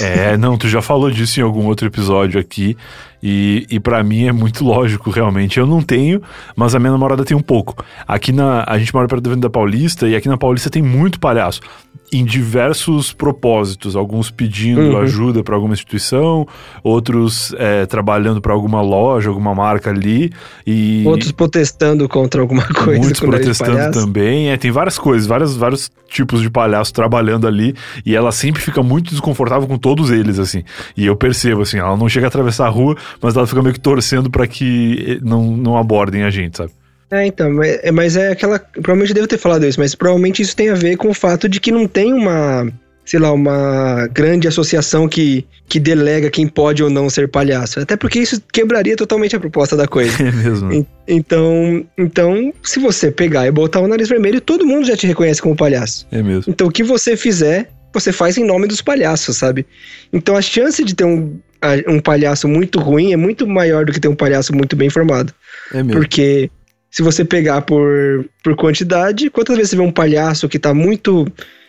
[0.00, 2.76] É, não, tu já falou disso em algum outro episódio aqui.
[3.22, 5.58] E, e para mim é muito lógico, realmente.
[5.58, 6.22] Eu não tenho,
[6.54, 7.84] mas a minha namorada tem um pouco.
[8.06, 8.64] Aqui na.
[8.66, 11.60] A gente mora perto da Avenida Paulista e aqui na Paulista tem muito palhaço.
[12.12, 13.96] Em diversos propósitos.
[13.96, 14.98] Alguns pedindo Uhum.
[14.98, 16.46] ajuda para alguma instituição,
[16.82, 20.30] outros é, trabalhando para alguma loja, alguma marca ali.
[20.66, 24.50] E Outros protestando contra alguma coisa muitos de protestando também.
[24.50, 27.74] É, tem várias coisas, vários, vários tipos de palhaço trabalhando ali.
[28.04, 30.62] E ela sempre fica muito desconfortável com todos eles, assim.
[30.96, 33.74] E eu percebo, assim, ela não chega a atravessar a rua, mas ela fica meio
[33.74, 36.70] que torcendo pra que eh, não, não abordem a gente, sabe?
[37.10, 38.58] É, então, mas é, mas é aquela.
[38.58, 41.48] Provavelmente eu devo ter falado isso, mas provavelmente isso tem a ver com o fato
[41.48, 42.70] de que não tem uma.
[43.04, 47.80] Sei lá, uma grande associação que, que delega quem pode ou não ser palhaço.
[47.80, 50.12] Até porque isso quebraria totalmente a proposta da coisa.
[50.22, 50.70] É mesmo.
[50.70, 55.06] En- Então, então, se você pegar e botar o nariz vermelho, todo mundo já te
[55.06, 56.06] reconhece como palhaço.
[56.12, 56.52] É mesmo.
[56.52, 59.64] Então, o que você fizer, você faz em nome dos palhaços, sabe?
[60.12, 61.38] Então, a chance de ter um,
[61.86, 65.32] um palhaço muito ruim é muito maior do que ter um palhaço muito bem formado.
[65.72, 65.92] É mesmo.
[65.92, 66.50] Porque
[66.90, 71.26] se você pegar por, por quantidade, quantas vezes você vê um palhaço que tá muito,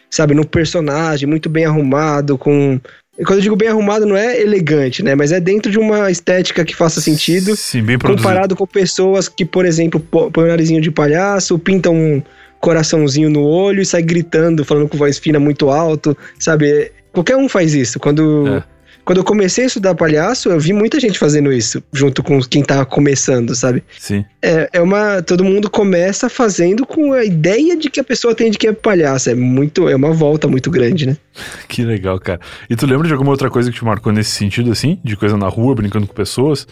[0.09, 2.79] sabe, no personagem, muito bem arrumado, com.
[3.17, 5.13] Quando eu digo bem arrumado, não é elegante, né?
[5.13, 7.53] Mas é dentro de uma estética que faça sentido.
[7.53, 8.23] Sim, bem produzido.
[8.23, 12.21] Comparado com pessoas que, por exemplo, põem o narizinho de palhaço, pintam um
[12.61, 16.93] coraçãozinho no olho e sai gritando, falando com voz fina muito alto, sabe?
[17.11, 17.99] Qualquer um faz isso.
[17.99, 18.63] Quando, É.
[19.09, 22.61] quando eu comecei a estudar palhaço, eu vi muita gente fazendo isso, junto com quem
[22.61, 23.83] tá começando, sabe?
[23.97, 24.23] Sim.
[24.39, 25.19] É, é uma.
[25.23, 28.71] Todo mundo começa fazendo com a ideia de que a pessoa tem de que é
[28.71, 29.31] palhaço.
[29.31, 29.89] É muito.
[29.89, 31.17] É uma volta muito grande, né?
[31.67, 32.39] Que legal, cara.
[32.69, 34.99] E tu lembra de alguma outra coisa que te marcou nesse sentido, assim?
[35.03, 36.67] De coisa na rua, brincando com pessoas?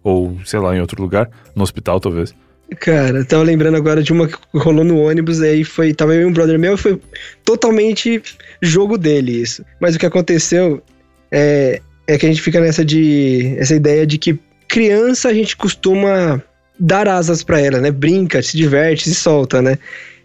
[0.00, 1.28] Ou, sei lá, em outro lugar?
[1.56, 2.32] No hospital, talvez.
[2.78, 5.92] Cara, tava lembrando agora de uma que rolou no ônibus, aí foi.
[5.92, 7.00] Tava eu e um brother meu, foi
[7.44, 8.22] totalmente
[8.62, 9.64] jogo dele isso.
[9.80, 10.80] Mas o que aconteceu
[11.30, 13.54] é, é que a gente fica nessa de.
[13.58, 16.42] essa ideia de que criança a gente costuma
[16.78, 17.90] dar asas pra ela, né?
[17.90, 19.78] Brinca, se diverte, se solta, né?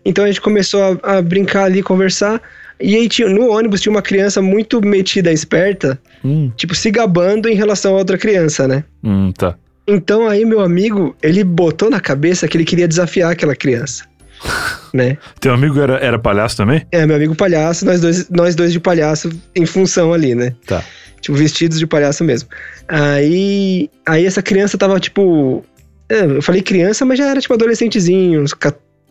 [0.05, 2.41] Então a gente começou a, a brincar ali, conversar.
[2.79, 7.47] E aí tinha, no ônibus tinha uma criança muito metida, esperta, Hum, tipo, se gabando
[7.47, 8.83] em relação a outra criança, né?
[9.03, 9.55] hum, tá.
[9.87, 14.03] Então aí meu amigo, ele botou na cabeça que ele queria desafiar aquela criança,
[14.93, 15.17] né?
[15.39, 16.85] Teu amigo era, era palhaço também?
[16.91, 20.53] É, meu amigo palhaço, nós dois, nós dois de palhaço em função ali, né?
[20.65, 20.83] Tá.
[21.21, 22.49] Tipo, vestidos de palhaço mesmo.
[22.87, 25.63] Aí, aí essa criança tava tipo,
[26.09, 28.53] é, eu falei criança, mas já era tipo adolescentezinho, uns,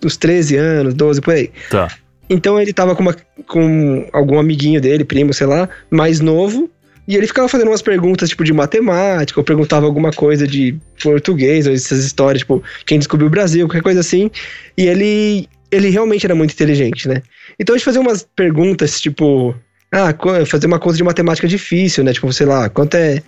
[0.05, 1.51] uns 13 anos, 12 por aí.
[1.71, 1.89] Tá.
[2.29, 3.17] Então ele tava com, uma,
[3.47, 6.71] com algum amiguinho dele, primo, sei lá, mais novo.
[7.07, 11.67] E ele ficava fazendo umas perguntas, tipo, de matemática, ou perguntava alguma coisa de português,
[11.67, 14.31] ou essas histórias, tipo, quem descobriu o Brasil, qualquer coisa assim.
[14.77, 17.23] E ele, ele realmente era muito inteligente, né?
[17.59, 19.55] Então a gente fazia umas perguntas, tipo,
[19.93, 20.15] ah,
[20.47, 22.13] fazer uma conta de matemática difícil, né?
[22.13, 23.23] Tipo, sei lá, quanto é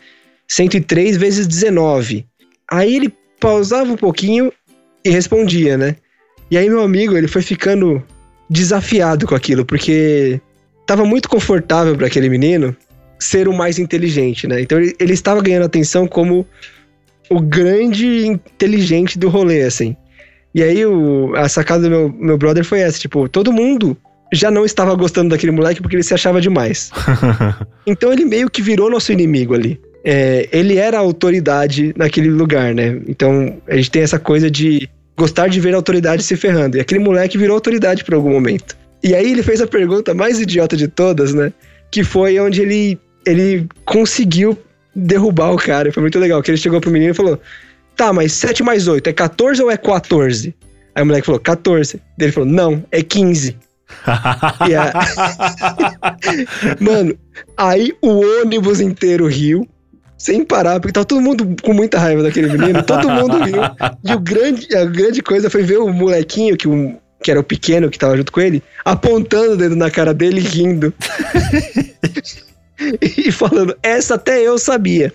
[0.48, 2.26] 103 vezes 19?
[2.70, 4.52] Aí ele pausava um pouquinho
[5.04, 5.96] e respondia, né?
[6.50, 8.02] E aí meu amigo, ele foi ficando
[8.48, 10.40] desafiado com aquilo, porque
[10.86, 12.76] tava muito confortável para aquele menino
[13.18, 14.60] ser o mais inteligente, né?
[14.60, 16.46] Então ele, ele estava ganhando atenção como
[17.30, 19.96] o grande inteligente do rolê, assim.
[20.54, 23.96] E aí o, a sacada do meu, meu brother foi essa, tipo, todo mundo
[24.32, 26.90] já não estava gostando daquele moleque porque ele se achava demais.
[27.86, 29.80] então ele meio que virou nosso inimigo ali.
[30.04, 33.00] É, ele era a autoridade naquele lugar, né?
[33.08, 36.76] Então a gente tem essa coisa de gostar de ver a autoridade se ferrando.
[36.76, 38.76] E aquele moleque virou autoridade por algum momento.
[39.02, 41.52] E aí ele fez a pergunta mais idiota de todas, né?
[41.90, 44.56] Que foi onde ele, ele conseguiu
[44.94, 45.92] derrubar o cara.
[45.92, 46.42] Foi muito legal.
[46.42, 47.38] Que ele chegou pro menino e falou:
[47.96, 50.54] Tá, mas 7 mais 8 é 14 ou é 14?
[50.94, 52.00] Aí o moleque falou: 14.
[52.18, 53.56] Ele falou: Não, é 15.
[54.06, 54.92] a...
[56.80, 57.16] Mano,
[57.56, 59.68] aí o ônibus inteiro riu,
[60.18, 63.62] sem parar, porque tava todo mundo com muita raiva daquele menino, todo mundo riu.
[64.04, 67.44] E o grande, a grande coisa foi ver o molequinho, que, o, que era o
[67.44, 70.92] pequeno que tava junto com ele, apontando o dedo na cara dele rindo.
[73.00, 75.12] e falando, essa até eu sabia.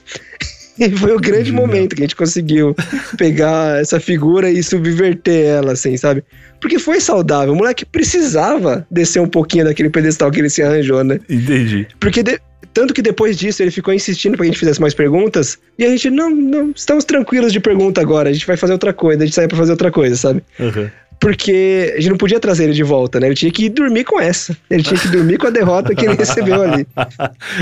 [0.79, 2.75] E foi o grande momento que a gente conseguiu
[3.17, 6.23] pegar essa figura e subverter ela, assim, sabe?
[6.59, 7.53] Porque foi saudável.
[7.53, 11.19] O moleque precisava descer um pouquinho daquele pedestal que ele se arranjou, né?
[11.29, 11.87] Entendi.
[11.99, 12.39] Porque de...
[12.73, 15.59] tanto que depois disso ele ficou insistindo pra que a gente fizesse mais perguntas.
[15.77, 18.29] E a gente, não, não, estamos tranquilos de pergunta agora.
[18.29, 19.21] A gente vai fazer outra coisa.
[19.21, 20.43] A gente sai pra fazer outra coisa, sabe?
[20.59, 20.89] Uhum
[21.21, 23.27] porque a gente não podia trazer ele de volta, né?
[23.27, 24.57] Ele tinha que dormir com essa.
[24.67, 26.85] Ele tinha que dormir com a derrota que ele recebeu ali.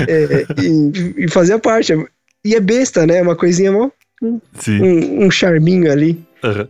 [0.08, 1.92] É, e, e fazer a parte.
[2.44, 3.20] E é besta, né?
[3.20, 3.90] Uma coisinha mó.
[4.22, 4.40] Um,
[5.26, 6.18] um, charminho ali.
[6.42, 6.66] Uhum.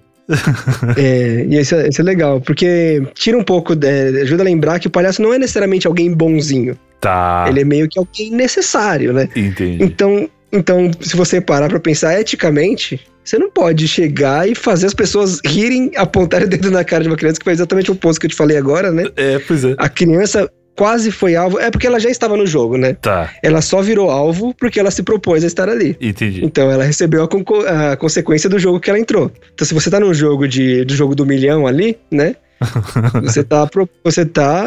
[0.97, 4.79] é, e isso, é, isso é legal, porque tira um pouco, de, ajuda a lembrar
[4.79, 6.77] que o palhaço não é necessariamente alguém bonzinho.
[7.01, 7.47] Tá.
[7.49, 9.29] Ele é meio que alguém necessário, né?
[9.35, 9.83] Entendi.
[9.83, 14.95] Então, então, se você parar pra pensar eticamente, você não pode chegar e fazer as
[14.95, 18.21] pessoas rirem, apontar o dedo na cara de uma criança, que foi exatamente o oposto
[18.21, 19.05] que eu te falei agora, né?
[19.17, 19.75] É, pois é.
[19.79, 20.51] A criança
[20.81, 21.61] quase foi alvo.
[21.61, 22.95] É porque ela já estava no jogo, né?
[22.95, 23.31] Tá.
[23.43, 25.95] Ela só virou alvo porque ela se propôs a estar ali.
[26.01, 26.43] Entendi.
[26.43, 29.31] Então ela recebeu a, a consequência do jogo que ela entrou.
[29.53, 32.35] Então se você tá num jogo de, do jogo do milhão ali, né?
[33.23, 33.69] você, tá,
[34.03, 34.65] você tá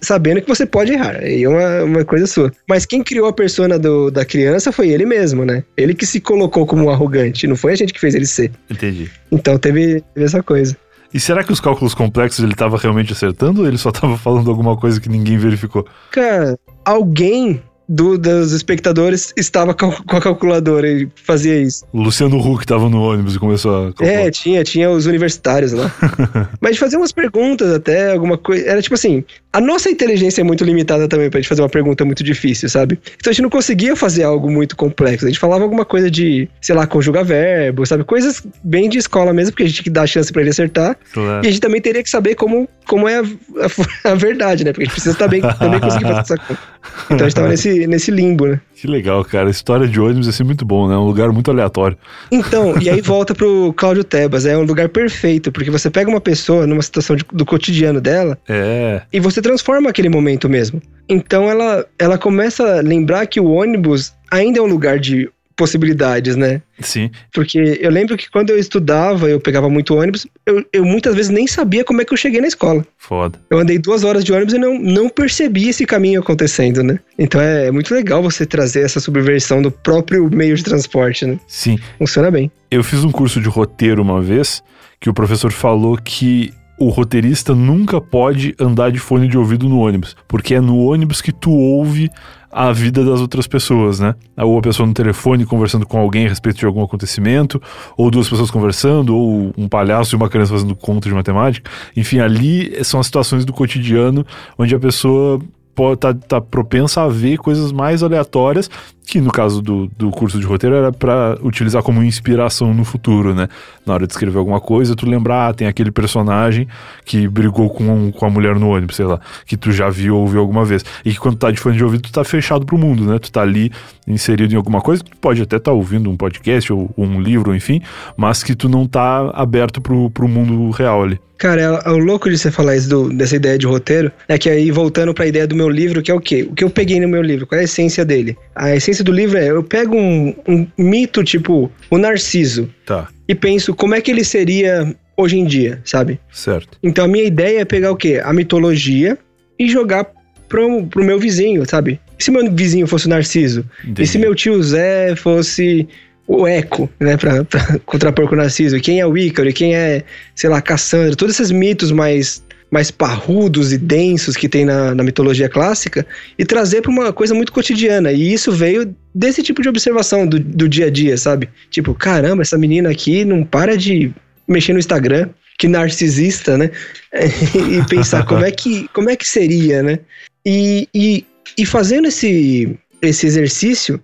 [0.00, 1.16] sabendo que você pode errar.
[1.20, 2.52] É uma, uma coisa sua.
[2.68, 5.64] Mas quem criou a persona do, da criança foi ele mesmo, né?
[5.76, 7.48] Ele que se colocou como um arrogante.
[7.48, 8.52] Não foi a gente que fez ele ser.
[8.70, 9.10] Entendi.
[9.32, 10.76] Então teve, teve essa coisa.
[11.14, 14.50] E será que os cálculos complexos ele estava realmente acertando ou ele só estava falando
[14.50, 15.86] alguma coisa que ninguém verificou?
[16.10, 17.62] Cara, alguém
[17.92, 21.84] do, dos espectadores estava com a calculadora e fazia isso.
[21.92, 24.10] O Luciano Huck estava no ônibus e começou a calcular.
[24.10, 25.92] É, tinha, tinha os universitários lá.
[26.60, 28.66] Mas fazer umas perguntas até, alguma coisa.
[28.66, 29.22] Era tipo assim,
[29.52, 32.98] a nossa inteligência é muito limitada também pra gente fazer uma pergunta muito difícil, sabe?
[33.18, 35.26] Então a gente não conseguia fazer algo muito complexo.
[35.26, 38.04] A gente falava alguma coisa de, sei lá, conjugar verbo, sabe?
[38.04, 40.50] Coisas bem de escola mesmo, porque a gente tinha que dar a chance para ele
[40.50, 40.96] acertar.
[41.12, 41.44] Claro.
[41.44, 44.72] E a gente também teria que saber como, como é a, a, a verdade, né?
[44.72, 46.71] Porque a gente precisa também, também conseguir fazer essa conta.
[47.06, 48.60] Então a gente tava nesse, nesse limbo, né?
[48.74, 49.48] Que legal, cara.
[49.48, 50.94] A história de ônibus é assim muito bom, né?
[50.94, 51.96] É um lugar muito aleatório.
[52.30, 54.46] Então, e aí volta pro Cláudio Tebas.
[54.46, 58.38] É um lugar perfeito, porque você pega uma pessoa numa situação de, do cotidiano dela
[58.48, 59.02] é.
[59.12, 60.80] e você transforma aquele momento mesmo.
[61.08, 65.30] Então ela, ela começa a lembrar que o ônibus ainda é um lugar de
[65.62, 66.60] possibilidades, né?
[66.80, 67.08] Sim.
[67.32, 71.30] Porque eu lembro que quando eu estudava, eu pegava muito ônibus, eu, eu muitas vezes
[71.30, 72.84] nem sabia como é que eu cheguei na escola.
[72.98, 73.38] Foda.
[73.48, 76.98] Eu andei duas horas de ônibus e não, não percebi esse caminho acontecendo, né?
[77.16, 81.38] Então é, é muito legal você trazer essa subversão do próprio meio de transporte, né?
[81.46, 81.78] Sim.
[81.96, 82.50] Funciona bem.
[82.68, 84.64] Eu fiz um curso de roteiro uma vez
[84.98, 89.78] que o professor falou que o roteirista nunca pode andar de fone de ouvido no
[89.78, 92.10] ônibus, porque é no ônibus que tu ouve
[92.52, 94.14] a vida das outras pessoas, né?
[94.36, 97.60] Ou a pessoa no telefone conversando com alguém a respeito de algum acontecimento,
[97.96, 101.70] ou duas pessoas conversando, ou um palhaço e uma criança fazendo conta de matemática.
[101.96, 104.26] Enfim, ali são as situações do cotidiano
[104.58, 105.40] onde a pessoa
[105.74, 108.68] pode tá, tá propensa a ver coisas mais aleatórias
[109.06, 113.34] que no caso do, do curso de roteiro era para utilizar como inspiração no futuro,
[113.34, 113.48] né?
[113.84, 116.68] Na hora de escrever alguma coisa, tu lembrar, ah, tem aquele personagem
[117.04, 120.22] que brigou com, com a mulher no ônibus, sei lá, que tu já viu ou
[120.22, 120.84] ouviu alguma vez.
[121.04, 123.18] E que quando tá de fone de ouvido, tu tá fechado pro mundo, né?
[123.18, 123.70] Tu tá ali
[124.06, 127.20] inserido em alguma coisa, tu pode até estar tá ouvindo um podcast ou, ou, um
[127.20, 127.80] livro, enfim,
[128.16, 131.20] mas que tu não tá aberto pro, pro mundo real ali.
[131.42, 134.38] Cara, é, é o louco de você falar isso do, dessa ideia de roteiro, é
[134.38, 136.46] que aí voltando para a ideia do meu livro, que é o quê?
[136.48, 138.36] O que eu peguei no meu livro, qual é a essência dele?
[138.54, 143.08] A essência essência do livro é: eu pego um, um mito tipo o Narciso tá.
[143.26, 146.20] e penso como é que ele seria hoje em dia, sabe?
[146.30, 146.78] Certo.
[146.82, 148.20] Então a minha ideia é pegar o quê?
[148.22, 149.18] A mitologia
[149.58, 150.06] e jogar
[150.48, 152.00] pro, pro meu vizinho, sabe?
[152.18, 153.64] E se meu vizinho fosse o Narciso?
[153.82, 154.02] Entendi.
[154.02, 155.88] E se meu tio Zé fosse
[156.26, 160.04] o Eco, né, pra, pra contrapor com o Narciso, quem é o Ícaro, quem é,
[160.34, 162.42] sei lá, Cassandra, todos esses mitos mais,
[162.72, 166.06] mais parrudos e densos que tem na, na mitologia clássica
[166.38, 168.10] e trazer para uma coisa muito cotidiana.
[168.10, 171.50] E isso veio desse tipo de observação do, do dia a dia, sabe?
[171.70, 174.10] Tipo, caramba, essa menina aqui não para de
[174.48, 176.70] mexer no Instagram, que narcisista, né?
[177.12, 179.98] e pensar como é que, como é que seria, né?
[180.44, 181.26] E, e,
[181.58, 184.00] e fazendo esse, esse exercício,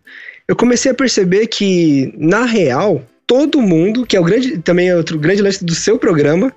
[0.46, 4.96] eu comecei a perceber que, na real, todo mundo, que é o grande, também é
[4.96, 6.52] outro grande lance do seu programa,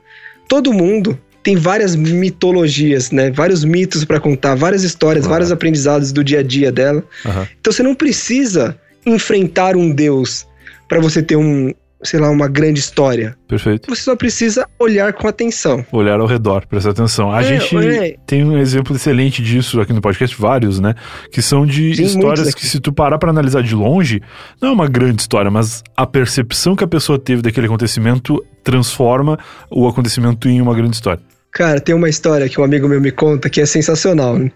[0.49, 3.31] todo mundo tem várias mitologias, né?
[3.31, 5.31] Vários mitos para contar, várias histórias, uhum.
[5.31, 7.03] vários aprendizados do dia a dia dela.
[7.25, 7.47] Uhum.
[7.59, 10.47] Então você não precisa enfrentar um deus
[10.87, 11.73] para você ter um,
[12.03, 13.35] sei lá, uma grande história.
[13.47, 13.89] Perfeito.
[13.89, 15.85] Você só precisa olhar com atenção.
[15.91, 17.31] Olhar ao redor, prestar atenção.
[17.31, 18.15] A é, gente é.
[18.25, 20.93] tem um exemplo excelente disso aqui no podcast, vários, né?
[21.31, 24.21] Que são de Sim, histórias que, se tu parar pra analisar de longe,
[24.61, 29.39] não é uma grande história, mas a percepção que a pessoa teve daquele acontecimento transforma
[29.69, 31.30] o acontecimento em uma grande história.
[31.51, 34.51] Cara, tem uma história que um amigo meu me conta que é sensacional, né?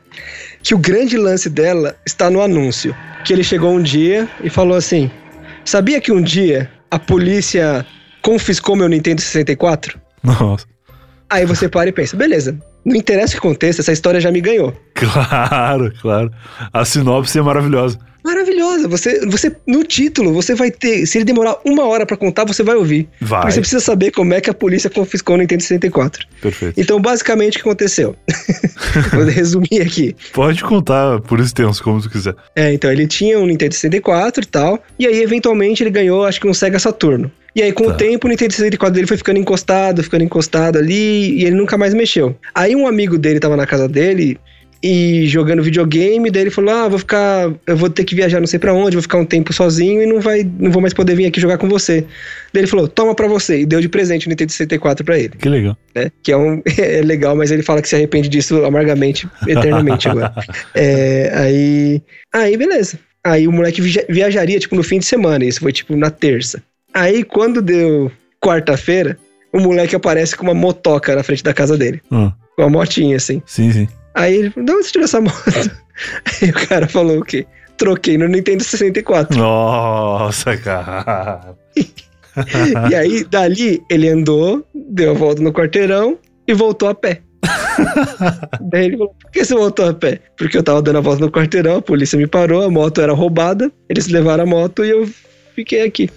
[0.63, 2.95] Que o grande lance dela está no anúncio.
[3.25, 5.11] Que ele chegou um dia e falou assim:
[5.65, 7.85] Sabia que um dia a polícia
[8.21, 9.99] confiscou meu Nintendo 64?
[10.23, 10.65] Nossa.
[11.29, 14.41] Aí você para e pensa, beleza, não interessa o que aconteça, essa história já me
[14.41, 14.73] ganhou.
[14.95, 16.31] Claro, claro.
[16.71, 17.99] A sinopse é maravilhosa.
[18.25, 18.87] Maravilhosa.
[18.87, 22.63] Você, você no título, você vai ter, se ele demorar uma hora para contar, você
[22.63, 23.07] vai ouvir.
[23.21, 23.41] Vai.
[23.41, 26.25] Porque você precisa saber como é que a polícia confiscou o Nintendo 64.
[26.41, 26.81] Perfeito.
[26.81, 28.15] Então, basicamente, o que aconteceu?
[29.13, 30.15] Vou resumir aqui.
[30.33, 32.33] Pode contar por extenso, como tu quiser.
[32.55, 36.41] É, então, ele tinha um Nintendo 64 e tal, e aí, eventualmente, ele ganhou, acho
[36.41, 37.31] que um Sega Saturno.
[37.55, 37.91] E aí, com tá.
[37.91, 41.77] o tempo, o Nintendo 64 dele foi ficando encostado, ficando encostado ali, e ele nunca
[41.77, 42.35] mais mexeu.
[42.55, 44.39] Aí, um amigo dele tava na casa dele
[44.87, 48.45] e jogando videogame, daí ele falou: "Ah, vou ficar, eu vou ter que viajar não
[48.45, 51.15] sei para onde, vou ficar um tempo sozinho e não vai, não vou mais poder
[51.15, 52.05] vir aqui jogar com você".
[52.53, 55.33] Daí ele falou: "Toma para você" e deu de presente o Nintendo 64 para ele.
[55.39, 55.75] Que legal.
[55.95, 56.11] Né?
[56.21, 60.31] Que é um é legal, mas ele fala que se arrepende disso amargamente, eternamente agora.
[60.75, 62.99] É, aí, aí beleza.
[63.23, 66.61] Aí o moleque viajaria tipo no fim de semana, isso foi tipo na terça.
[66.93, 69.17] Aí quando deu quarta-feira,
[69.51, 72.01] o moleque aparece com uma motoca na frente da casa dele.
[72.11, 72.31] Hum.
[72.55, 73.41] Com uma motinha assim.
[73.47, 73.87] Sim, sim.
[74.15, 75.35] Aí ele falou, de onde você tirou essa moto?
[76.41, 77.45] Aí o cara falou o quê?
[77.77, 79.37] Troquei no Nintendo 64.
[79.37, 81.55] Nossa, cara.
[82.89, 87.21] e aí, dali, ele andou, deu a volta no quarteirão e voltou a pé.
[88.71, 90.19] Daí ele falou: Por que você voltou a pé?
[90.37, 93.13] Porque eu tava dando a volta no quarteirão, a polícia me parou, a moto era
[93.13, 95.09] roubada, eles levaram a moto e eu
[95.55, 96.09] fiquei aqui.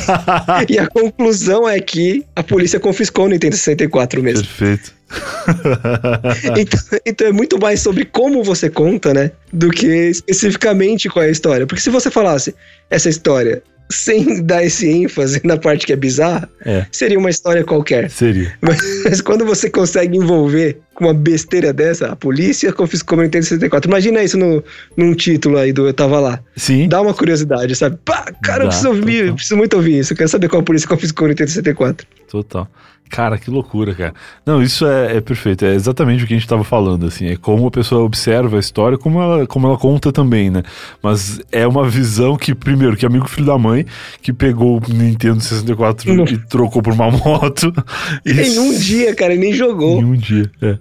[0.68, 4.46] e a conclusão é que a polícia confiscou o Nintendo 64 mesmo.
[4.46, 4.94] Perfeito.
[6.58, 9.30] então, então, é muito mais sobre como você conta, né?
[9.52, 11.66] Do que especificamente qual é a história.
[11.66, 12.54] Porque se você falasse
[12.90, 13.62] essa história
[13.96, 16.86] sem dar esse ênfase na parte que é bizarra, é.
[16.90, 18.10] seria uma história qualquer.
[18.10, 18.52] Seria.
[18.60, 23.90] Mas, quando você consegue envolver com uma besteira dessa, a polícia confiscou meu Nintendo 64.
[23.90, 24.62] Imagina isso no,
[24.96, 26.40] num título aí do Eu Tava Lá.
[26.56, 26.88] Sim.
[26.88, 27.98] Dá uma curiosidade, sabe?
[28.04, 30.12] Pá, cara, eu preciso ouvir, eu preciso muito ouvir isso.
[30.12, 32.06] Eu quero saber qual a polícia confiscou o Nintendo 64.
[32.28, 32.68] Total.
[33.10, 34.14] Cara, que loucura, cara.
[34.44, 35.64] Não, isso é, é, perfeito.
[35.64, 37.26] É exatamente o que a gente estava falando, assim.
[37.26, 40.62] É como a pessoa observa a história, como ela, como ela conta também, né?
[41.02, 43.86] Mas é uma visão que, primeiro, que amigo filho da mãe,
[44.20, 46.24] que pegou o Nintendo 64 Não.
[46.24, 47.72] e trocou por uma moto.
[48.26, 50.00] Em um dia, cara, nem jogou.
[50.00, 50.78] Em um dia, é.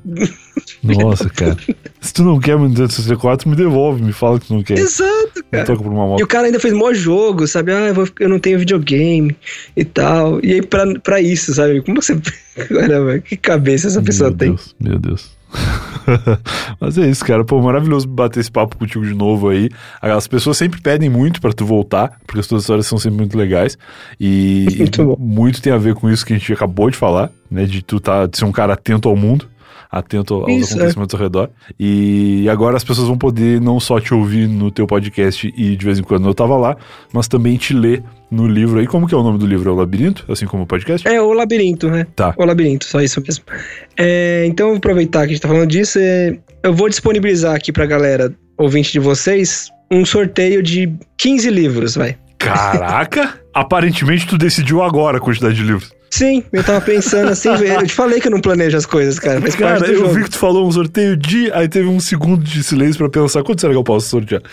[0.84, 1.58] Nossa, cara.
[2.02, 4.78] Se tu não quer meu Nintendo 64, me devolve, me fala que tu não quer.
[4.78, 5.66] Exato, cara.
[5.66, 6.20] Troca por uma moto.
[6.20, 7.72] E o cara ainda fez mó jogo, sabe?
[7.72, 9.36] Ah, eu, vou, eu não tenho videogame
[9.76, 10.40] e tal.
[10.44, 11.82] E aí, pra, pra isso, sabe?
[11.82, 12.13] Como você.
[12.70, 14.50] Caramba, que cabeça essa pessoa meu tem.
[14.50, 15.32] Deus, meu Deus.
[16.80, 17.44] Mas é isso, cara.
[17.46, 19.70] Pô, maravilhoso bater esse papo contigo de novo aí.
[20.02, 23.38] As pessoas sempre pedem muito para tu voltar, porque as tuas histórias são sempre muito
[23.38, 23.78] legais.
[24.20, 27.66] E muito, muito, tem a ver com isso que a gente acabou de falar, né?
[27.66, 29.48] De tu tá, de ser um cara atento ao mundo
[29.94, 31.18] atento aos Isso, acontecimentos é.
[31.18, 31.50] ao redor.
[31.80, 35.86] E agora as pessoas vão poder não só te ouvir no teu podcast e de
[35.86, 36.76] vez em quando eu tava lá,
[37.14, 38.88] mas também te ler no livro aí.
[38.88, 39.70] Como que é o nome do livro?
[39.70, 40.26] É o Labirinto?
[40.32, 41.08] Assim como o podcast?
[41.08, 42.08] É, o Labirinto, né?
[42.16, 42.34] Tá.
[42.36, 43.44] O Labirinto, só isso mesmo.
[43.96, 46.00] É, então, vou aproveitar que a gente tá falando disso.
[46.02, 51.96] É, eu vou disponibilizar aqui pra galera ouvinte de vocês um sorteio de 15 livros,
[51.96, 52.18] vai.
[52.40, 53.40] Caraca!
[53.54, 55.94] Aparentemente tu decidiu agora a quantidade de livros.
[56.14, 59.40] Sim, eu tava pensando assim, eu te falei que eu não planejo as coisas, cara.
[59.40, 60.14] Mas cara, eu jogo.
[60.14, 61.52] vi que tu falou um sorteio de.
[61.54, 64.44] Aí teve um segundo de silêncio pra pensar quanto será que eu posso sortear.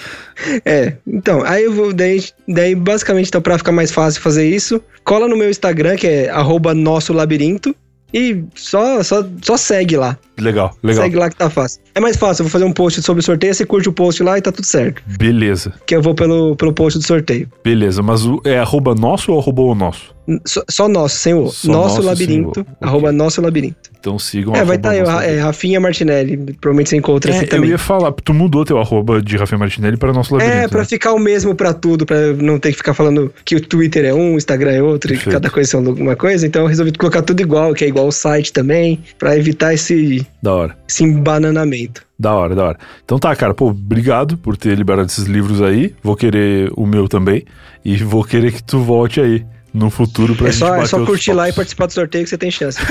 [0.65, 1.93] É, então, aí eu vou.
[1.93, 6.07] Daí, daí basicamente, então, pra ficar mais fácil fazer isso, cola no meu Instagram, que
[6.07, 6.33] é
[6.75, 7.77] nosso labirinto.
[8.13, 10.19] E só, só, só segue lá.
[10.39, 11.03] Legal, legal.
[11.05, 11.81] Segue lá que tá fácil.
[11.95, 14.23] É mais fácil, eu vou fazer um post sobre o sorteio, você curte o post
[14.23, 15.03] lá e tá tudo certo.
[15.19, 17.49] Beleza, Que eu vou pelo, pelo post do sorteio.
[17.63, 18.03] beleza.
[18.03, 20.15] Mas é arroba nosso ou arroba o nosso?
[20.47, 21.43] Só, só nosso, sem o.
[21.45, 22.65] Nosso nosso, labirinto.
[22.81, 23.90] Arroba nosso labirinto.
[24.01, 26.37] Então sigam É, vai estar tá aí, é, Rafinha Martinelli.
[26.61, 27.71] Provavelmente você encontra É, assim eu também.
[27.71, 30.57] ia falar, tu mudou teu arroba de Rafael Martinelli para nosso labirinto.
[30.57, 30.85] É, pra né?
[30.87, 34.15] ficar o mesmo pra tudo, pra não ter que ficar falando que o Twitter é
[34.15, 35.35] um, o Instagram é outro, e que Perfeito.
[35.43, 36.47] cada coisa é uma coisa.
[36.47, 40.27] Então eu resolvi colocar tudo igual, que é igual o site também, pra evitar esse,
[40.43, 40.77] Da hora.
[40.89, 42.03] esse embananamento.
[42.19, 42.79] Da hora, da hora.
[43.05, 45.95] Então tá, cara, pô, obrigado por ter liberado esses livros aí.
[46.03, 47.45] Vou querer o meu também.
[47.85, 49.43] E vou querer que tu volte aí
[49.73, 52.31] no futuro pra É gente só, é só curtir lá e participar do sorteio que
[52.31, 52.79] você tem chance.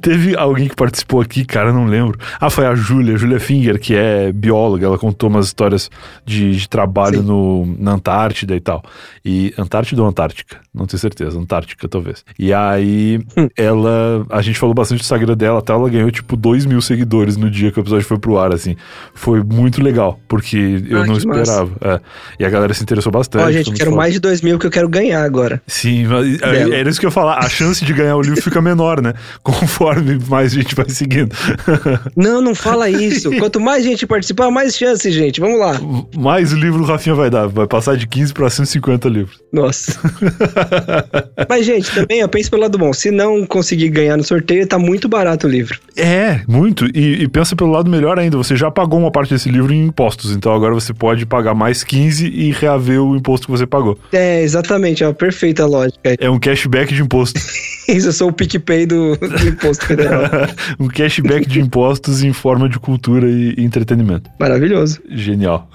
[0.00, 2.18] Teve alguém que participou aqui, cara, não lembro.
[2.40, 4.86] Ah, foi a Júlia, Júlia Finger, que é bióloga.
[4.86, 5.90] Ela contou umas histórias
[6.24, 7.26] de, de trabalho Sim.
[7.26, 8.82] no, na Antártida e tal.
[9.24, 10.58] E Antártida ou Antártica?
[10.74, 11.38] Não tenho certeza.
[11.38, 12.24] Antártica, talvez.
[12.38, 13.48] E aí, Hum.
[13.56, 14.24] ela.
[14.30, 17.50] A gente falou bastante do Instagram dela, até ela ganhou tipo 2 mil seguidores no
[17.50, 18.76] dia que o episódio foi pro ar, assim.
[19.14, 21.70] Foi muito legal, porque eu Ah, não esperava.
[21.80, 22.00] É.
[22.38, 23.44] E a galera se interessou bastante.
[23.44, 25.60] Ó, gente, quero mais de dois mil que eu quero ganhar agora.
[25.66, 27.38] Sim, mas é- era isso que eu ia falar.
[27.38, 29.14] A chance de ganhar o livro fica menor, né?
[29.42, 31.34] Conforme mais gente vai seguindo.
[32.16, 33.30] Não, não fala isso.
[33.38, 35.40] Quanto mais gente participar, mais chance, gente.
[35.40, 35.74] Vamos lá.
[36.16, 37.46] mais livro o Rafinha vai dar.
[37.46, 39.38] Vai passar de 15 para 150 livros.
[39.52, 39.98] Nossa.
[41.48, 42.92] Mas, gente, também, ó, pense pelo lado bom.
[42.92, 45.78] Se não conseguir ganhar no sorteio, tá muito barato o livro.
[45.96, 46.86] É, muito.
[46.96, 48.36] E, e pensa pelo lado melhor ainda.
[48.36, 50.32] Você já pagou uma parte desse livro em impostos.
[50.32, 53.98] Então agora você pode pagar mais 15 e reaver o imposto que você pagou.
[54.12, 56.16] É, exatamente, ó, perfeita a lógica.
[56.18, 57.40] É um cashback de imposto.
[57.88, 60.24] Isso, eu sou o PicPay do, do Imposto Federal.
[60.78, 64.30] um cashback de impostos em forma de cultura e entretenimento.
[64.38, 65.00] Maravilhoso.
[65.08, 65.70] Genial.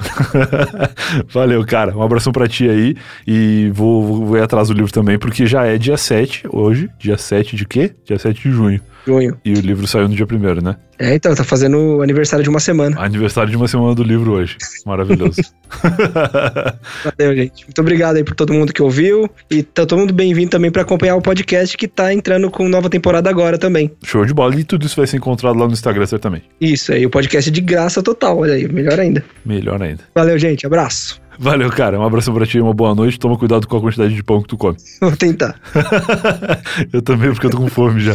[1.34, 1.98] Valeu, cara.
[1.98, 2.96] Um abração pra ti aí.
[3.26, 6.88] E vou, vou, vou ir atrás do livro também, porque já é dia 7 hoje.
[7.00, 7.96] Dia 7 de quê?
[8.06, 8.80] Dia 7 de junho.
[9.06, 9.38] Junho.
[9.44, 10.76] E o livro saiu no dia 1 né?
[10.98, 13.00] É, então, tá fazendo o aniversário de uma semana.
[13.00, 14.58] Aniversário de uma semana do livro hoje.
[14.86, 15.42] Maravilhoso.
[17.04, 17.66] Valeu, gente.
[17.66, 19.30] Muito obrigado aí por todo mundo que ouviu.
[19.50, 22.90] E tá todo mundo bem-vindo também pra acompanhar o podcast que tá entrando com nova
[22.90, 23.92] temporada agora também.
[24.04, 24.56] Show de bola.
[24.56, 26.46] E tudo isso vai ser encontrado lá no Instagram, certamente.
[26.62, 29.24] Isso aí, o podcast é de graça total, olha aí, melhor ainda.
[29.46, 30.04] Melhor ainda.
[30.16, 30.66] Valeu, gente.
[30.66, 31.23] Abraço.
[31.40, 32.00] Valeu, cara.
[32.00, 33.20] Um abração pra ti, uma boa noite.
[33.20, 34.78] Toma cuidado com a quantidade de pão que tu come.
[35.02, 35.56] Vou tentar.
[36.92, 38.14] eu também, porque eu tô com fome já.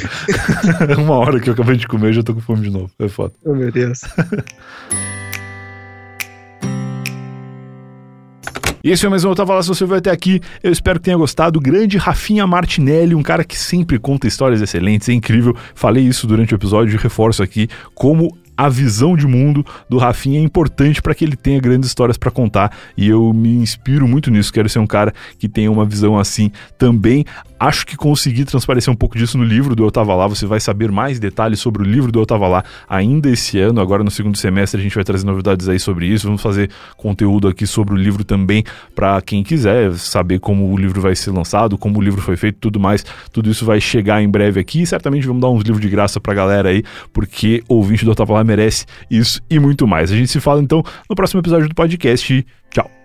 [0.98, 2.90] uma hora que eu acabei de comer, já tô com fome de novo.
[2.98, 3.32] É foda.
[3.44, 4.00] Oh, meu Deus.
[8.82, 10.98] E esse foi mais um Eu Tava Lá, se você veio até aqui, eu espero
[11.00, 11.60] que tenha gostado.
[11.60, 15.54] Grande Rafinha Martinelli, um cara que sempre conta histórias excelentes, é incrível.
[15.74, 20.40] Falei isso durante o episódio e reforço aqui como a visão de mundo do Rafinha
[20.40, 24.32] é importante para que ele tenha grandes histórias para contar e eu me inspiro muito
[24.32, 24.52] nisso.
[24.52, 27.24] Quero ser um cara que tenha uma visão assim também.
[27.58, 30.26] Acho que consegui transparecer um pouco disso no livro do Eu Tava Lá.
[30.26, 33.80] Você vai saber mais detalhes sobre o livro do Eu Tava Lá ainda esse ano.
[33.80, 36.26] Agora no segundo semestre a gente vai trazer novidades aí sobre isso.
[36.26, 41.00] Vamos fazer conteúdo aqui sobre o livro também para quem quiser saber como o livro
[41.00, 43.04] vai ser lançado, como o livro foi feito, tudo mais.
[43.32, 44.82] Tudo isso vai chegar em breve aqui.
[44.82, 46.82] E certamente vamos dar uns livros de graça pra galera aí,
[47.12, 50.12] porque o ouvinte do Eu Tava Lá merece isso e muito mais.
[50.12, 52.46] A gente se fala então no próximo episódio do podcast.
[52.70, 52.97] Tchau.